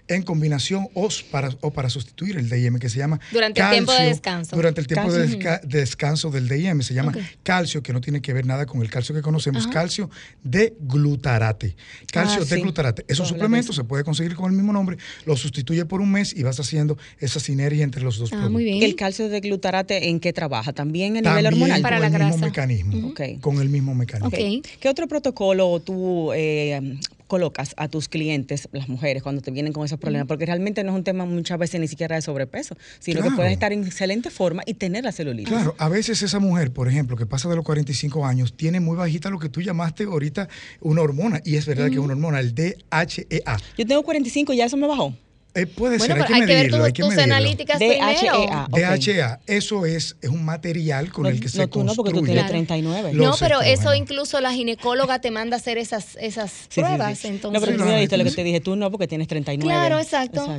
[0.09, 3.93] En combinación o para, o para sustituir el DIM, que se llama Durante el tiempo
[3.93, 4.57] de descanso.
[4.57, 5.39] Durante el tiempo de Calcio.
[5.39, 8.81] desca- de descanso del DIM, se llama calcio, que no tiene que ver nada con
[8.83, 10.11] el calcio que conocemos, calcio
[10.43, 11.77] de glutarate.
[12.13, 12.63] Calcio Ah, de sí.
[12.63, 13.05] glutarate.
[13.09, 14.97] Es un suplemento, se puede conseguir con el mismo nombre,
[15.27, 18.53] lo sustituye por un mes y vas haciendo esa sinergia entre los dos Ah, productos.
[18.53, 18.83] muy bien.
[18.83, 20.73] ¿El calcio de glutarate en qué trabaja?
[20.73, 21.83] ¿También a nivel También hormonal?
[21.83, 22.47] Para con la el mismo grasa.
[22.47, 23.09] mecanismo.
[23.09, 23.21] Ok.
[23.41, 24.29] Con el mismo mecanismo.
[24.29, 24.67] Ok.
[24.81, 26.99] ¿Qué otro protocolo tú eh,
[27.29, 30.27] colocas a tus clientes, las mujeres, cuando te vienen con esos problemas?
[30.27, 33.53] Porque realmente no es un tema muchas veces ni siquiera de sobrepeso, sino que puedes
[33.53, 35.49] estar en excelente forma y tener la celulitis.
[35.49, 38.97] Claro, a veces esa mujer, por ejemplo, que pasa de los 45 años, tiene muy
[38.97, 40.49] bajita lo que tú llamaste ahorita
[40.81, 41.41] una hormona.
[41.45, 43.57] Y es verdad que es una hormona, el DHEA.
[43.77, 45.15] Yo tengo 45 y ya eso me bajó.
[45.59, 47.35] Eh, puede Bueno, ser, hay hay que ver medirlo, hay que tus medirlo.
[47.35, 48.17] analíticas DHEA.
[48.19, 48.47] primero.
[48.53, 48.79] Ah, ok.
[48.79, 52.11] DHEA, eso es, es un material con No, el que se no, tú no, porque
[52.11, 52.67] tú construye tienes Claro.
[52.67, 53.15] 39.
[53.15, 56.81] Los No, pero eso incluso la ginecóloga te manda a hacer esas, esas Sí, sí,
[56.83, 57.19] pruebas.
[57.19, 57.29] sí.
[57.29, 59.27] Entonces, no, pero tú Sí, lo- viste lo que te dije, tú no, porque tienes
[59.29, 59.69] 39.
[59.69, 60.59] Claro, exacto.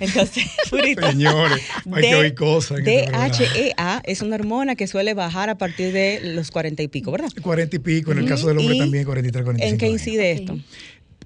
[0.00, 1.62] Entonces, Purito, Señores,
[1.94, 2.78] hay que oír cosas.
[2.84, 7.28] DHEA es una hormona que suele bajar a partir de los 40 y pico, ¿verdad?
[7.42, 10.32] 40 y pico, en el caso del hombre ¿Y también 43, 45 ¿En qué incide
[10.32, 10.58] esto?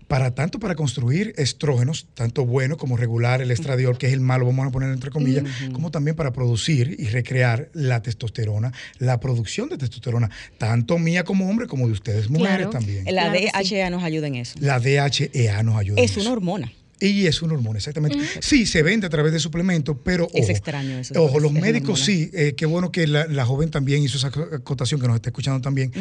[0.09, 4.47] Para tanto para construir estrógenos, tanto bueno como regular, el estradiol, que es el malo,
[4.47, 9.69] vamos a poner entre comillas, como también para producir y recrear la testosterona, la producción
[9.69, 12.71] de testosterona, tanto mía como hombre, como de ustedes, mujeres Claro.
[12.71, 13.05] también.
[13.13, 13.75] La Claro sí.
[13.75, 14.55] DHEA nos ayuda en eso.
[14.61, 15.99] La DHEA nos ayuda.
[15.99, 16.21] en Es eso.
[16.21, 16.73] una hormona.
[17.01, 18.19] Y es una hormona, exactamente.
[18.41, 22.01] Sí, se vende a través de suplementos, pero Es ojo, extraño eso, Ojo, los médicos
[22.01, 25.17] sí, eh, qué bueno que la, la joven también hizo esa ac- acotación que nos
[25.17, 25.93] está escuchando también.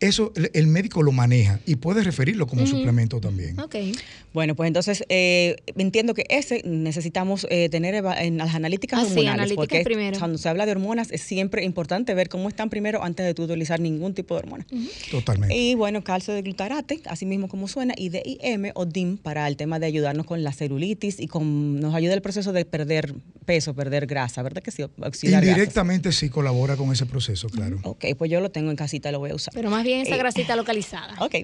[0.00, 3.58] Eso el, el médico lo maneja y puede referirlo como suplemento también.
[3.58, 3.74] Ok.
[4.32, 9.10] Bueno, pues entonces eh, entiendo que ese necesitamos eh, tener en las analíticas Ah, sí,
[9.10, 9.34] hormonales.
[9.34, 10.18] analíticas porque primero.
[10.18, 13.44] cuando se habla de hormonas es siempre importante ver cómo están primero antes de tú
[13.44, 14.66] utilizar ningún tipo de hormona.
[15.10, 15.56] Totalmente.
[15.56, 19.56] Y bueno, calcio de glutarate, así mismo como suena, y DIM o DIM para el
[19.56, 23.14] tema de ayudarnos con la celulitis y con nos ayuda el proceso de perder
[23.44, 24.82] peso, perder grasa, ¿verdad que sí?
[24.82, 25.42] Oxidar.
[25.44, 27.78] Indirectamente sí colabora con ese proceso, claro.
[27.82, 29.52] Ok, pues yo lo tengo en casita, lo voy a usar.
[29.54, 31.14] Pero más bien esa Eh, grasita localizada.
[31.20, 31.34] Ok.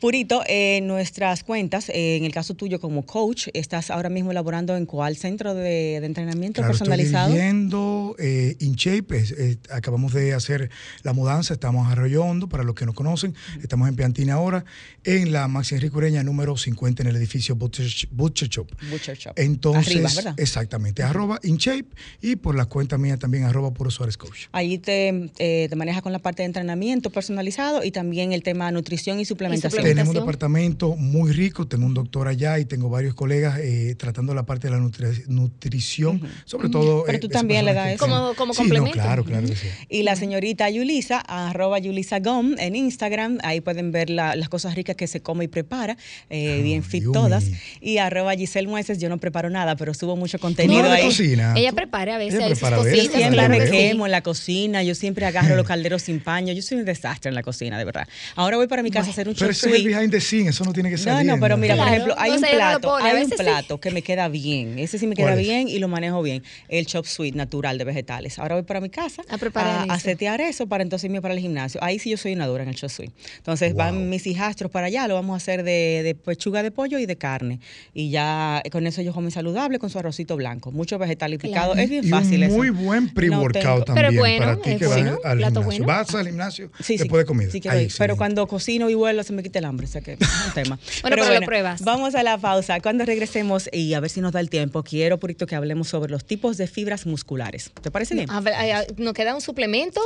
[0.00, 4.76] Purito, en nuestras cuentas, eh, en el caso tuyo como coach, ¿estás ahora mismo elaborando
[4.76, 7.28] en cuál centro de, de entrenamiento Claro, personalizado?
[7.28, 10.70] Estoy dirigiendo eh, InShape, acabamos de hacer
[11.02, 14.64] la mudanza, estamos en Arroyo Hondo, para los que no conocen, estamos en Piantina ahora,
[15.04, 18.66] en la Maxi Enrique Ureña número 50 en el edificio Butcher, Butcher Shop.
[18.90, 19.32] Butcher Shop.
[19.36, 20.34] Entonces, Arriba, ¿verdad?
[20.38, 21.86] exactamente, arroba InShape
[22.22, 24.46] y por la cuenta mía también arroba Puro Suárez Coach.
[24.82, 29.18] Te, eh, te manejas con la parte de entrenamiento personalizado y también el tema nutrición
[29.20, 29.70] y suplementación.
[29.72, 29.96] suplementación.
[29.96, 34.34] Tenemos un departamento muy rico, tengo un doctor allá y tengo varios colegas eh, tratando
[34.34, 37.04] la parte de la nutri- nutrición, sobre todo...
[37.06, 38.04] Pero eh, tú también le das eso.
[38.04, 38.92] Como- como Sí, no, complemento.
[38.92, 39.66] claro, claro que sí.
[39.88, 44.74] Y la señorita Yulisa, arroba Yulisa Gom en Instagram, ahí pueden ver la- las cosas
[44.74, 45.96] ricas que se come y prepara,
[46.30, 47.12] eh, Ah, bien fit yummy.
[47.14, 47.44] todas.
[47.80, 51.04] Y arroba Giselle Mueces, yo no preparo nada, pero subo mucho contenido no, ahí.
[51.04, 51.54] cocina.
[51.56, 53.20] Ella prepara a veces Ella prepara a veces, cositas.
[53.20, 56.78] Siempre me quemo en la cocina, yo siempre agarro los calderos sin paño, yo soy
[56.78, 58.08] un desastre en la cocina, de verdad.
[58.36, 60.48] Ahora voy para mi casa a hacer un Pero ese es el behind the scene,
[60.50, 61.26] eso no tiene que No, salir.
[61.26, 63.36] no, pero mira, por ejemplo, hay no un no plato, hay un sí.
[63.36, 66.86] plato que me queda bien, ese sí me queda bien y lo manejo bien, el
[66.86, 68.38] chop suey natural de vegetales.
[68.38, 69.92] Ahora voy para mi casa A preparar a, eso.
[69.92, 71.82] a setear eso para entonces irme para el gimnasio.
[71.82, 73.10] Ahí sí yo soy una dura en el chop suey.
[73.38, 73.78] Entonces Wow.
[73.78, 77.06] van mis hijastros para allá, lo vamos a hacer de, de pechuga de pollo y
[77.06, 77.60] de carne.
[77.94, 78.27] Y ya
[78.70, 81.72] con eso yo como saludable con su arrocito blanco, mucho vegetal y picado.
[81.72, 81.80] Claro.
[81.82, 82.56] Es bien Y fácil un eso.
[82.56, 85.38] muy buen No pre-workout tengo- también Pero bueno, para ti es que vas bueno, al
[85.38, 85.64] plato gimnasio.
[85.64, 85.86] bueno.
[85.86, 86.96] Vas al gimnasio Sí, sí.
[86.98, 87.50] después de comida.
[87.50, 90.12] Sí Ahí, pero cuando cocino y vuelo se me quita el hambre, o sea que
[90.20, 90.78] es un tema.
[91.02, 91.82] pero lo pruebas.
[91.82, 92.80] Vamos a la pausa.
[92.80, 96.10] Cuando regresemos y a ver si nos da el tiempo, quiero, Purito, que hablemos sobre
[96.10, 97.70] los tipos de fibras musculares.
[97.82, 98.30] ¿Te parece bien?
[98.30, 98.54] A ver,
[98.98, 100.00] nos queda un suplemento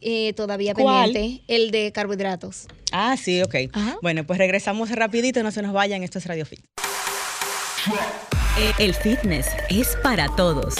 [0.00, 1.12] eh, todavía ¿Cuál?
[1.12, 2.66] pendiente, el de carbohidratos.
[2.92, 3.54] Ah, sí, ok.
[3.72, 3.98] Ajá.
[4.00, 6.60] Bueno, pues regresamos rapidito, no se nos vayan, esto es Radio Fit.
[8.78, 10.74] El fitness es para todos.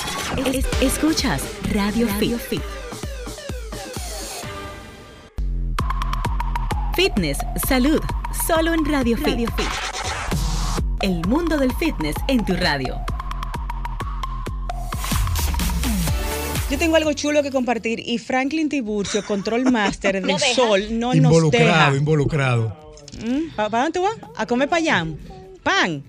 [0.53, 1.43] Es- escuchas
[1.73, 2.63] Radio, Fit.
[6.97, 7.39] Fitness,
[7.69, 8.01] salud,
[8.47, 9.39] solo en Radio, Fit.
[11.01, 12.97] El mundo del fitness en tu radio.
[16.71, 20.55] Yo tengo algo chulo que compartir y Franklin Tiburcio, Control Master del deja.
[20.55, 21.17] Sol, no nos deja.
[21.17, 22.95] involucrado, involucrado.
[23.57, 24.17] ¿Para dónde tú vas?
[24.37, 25.17] ¿A comer payán?
[25.63, 26.03] ¿Pan?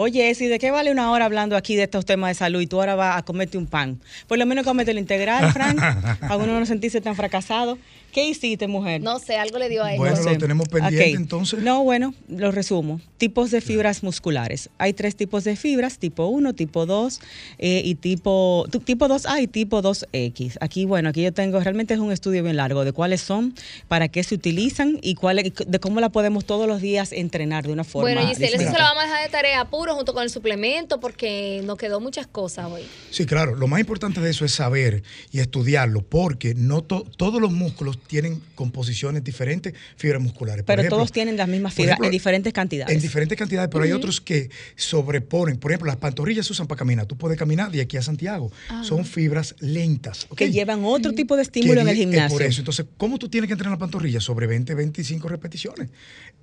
[0.00, 2.68] Oye, si ¿de qué vale una hora hablando aquí de estos temas de salud y
[2.68, 3.98] tú ahora vas a comerte un pan?
[4.28, 5.76] Por lo menos comete el integral, Frank,
[6.20, 7.78] para uno no sentirse tan fracasado.
[8.18, 9.00] ¿Qué hiciste, mujer?
[9.00, 9.98] No sé, algo le dio a él.
[9.98, 11.62] Bueno, No lo tenemos pendiente entonces.
[11.62, 13.00] No, bueno, lo resumo.
[13.16, 14.70] Tipos de fibras musculares.
[14.78, 17.20] Hay tres tipos de fibras, tipo 1, tipo 2
[17.58, 20.56] eh, y tipo, tipo 2A y tipo 2X.
[20.60, 23.54] Aquí, bueno, aquí yo tengo, realmente es un estudio bien largo de cuáles son,
[23.88, 27.72] para qué se utilizan y cuál, de cómo la podemos todos los días entrenar de
[27.72, 30.22] una forma Bueno, Giselle, eso se lo vamos a dejar de tarea puro junto con
[30.22, 32.82] el suplemento porque nos quedó muchas cosas hoy.
[33.10, 33.54] Sí, claro.
[33.54, 35.02] Lo más importante de eso es saber
[35.32, 40.64] y estudiarlo, porque no to- todos los músculos tienen composiciones diferentes, fibras musculares.
[40.66, 42.94] Pero ejemplo, todos tienen las mismas fibras en diferentes cantidades.
[42.96, 45.58] En diferentes cantidades, pero hay otros que sobreponen.
[45.58, 47.06] Por ejemplo, las pantorrillas se usan para caminar.
[47.06, 48.50] Tú puedes caminar de aquí a Santiago.
[48.82, 50.26] Son fibras lentas.
[50.36, 52.36] que llevan otro tipo de estímulo en el di- eh, gimnasio.
[52.36, 54.20] Por eso, entonces, ¿cómo tú tienes que entrenar la pantorrilla?
[54.20, 55.88] Sobre 20, 25 repeticiones.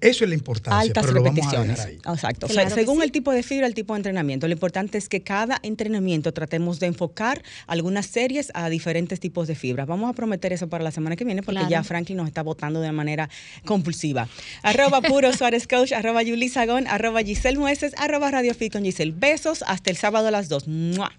[0.01, 0.79] Eso es la importancia.
[0.79, 1.77] altas pero lo vamos a repeticiones.
[1.77, 2.13] dejar ahí.
[2.15, 2.45] Exacto.
[2.47, 3.03] O sea, según sí.
[3.03, 4.47] el tipo de fibra, el tipo de entrenamiento.
[4.47, 9.55] Lo importante es que cada entrenamiento tratemos de enfocar algunas series a diferentes tipos de
[9.55, 9.87] fibras.
[9.87, 11.71] Vamos a prometer eso para la semana que viene porque Claro.
[11.71, 13.29] ya Franklin nos está votando de manera
[13.65, 14.27] compulsiva.
[14.63, 19.13] Arroba Puro Suárez Coach, arroba Yuli Sagón, arroba Giselle Mueces, arroba Radio Fit con Giselle.
[19.17, 20.67] Besos hasta el sábado a las 2.
[20.67, 21.11] ¡Mua!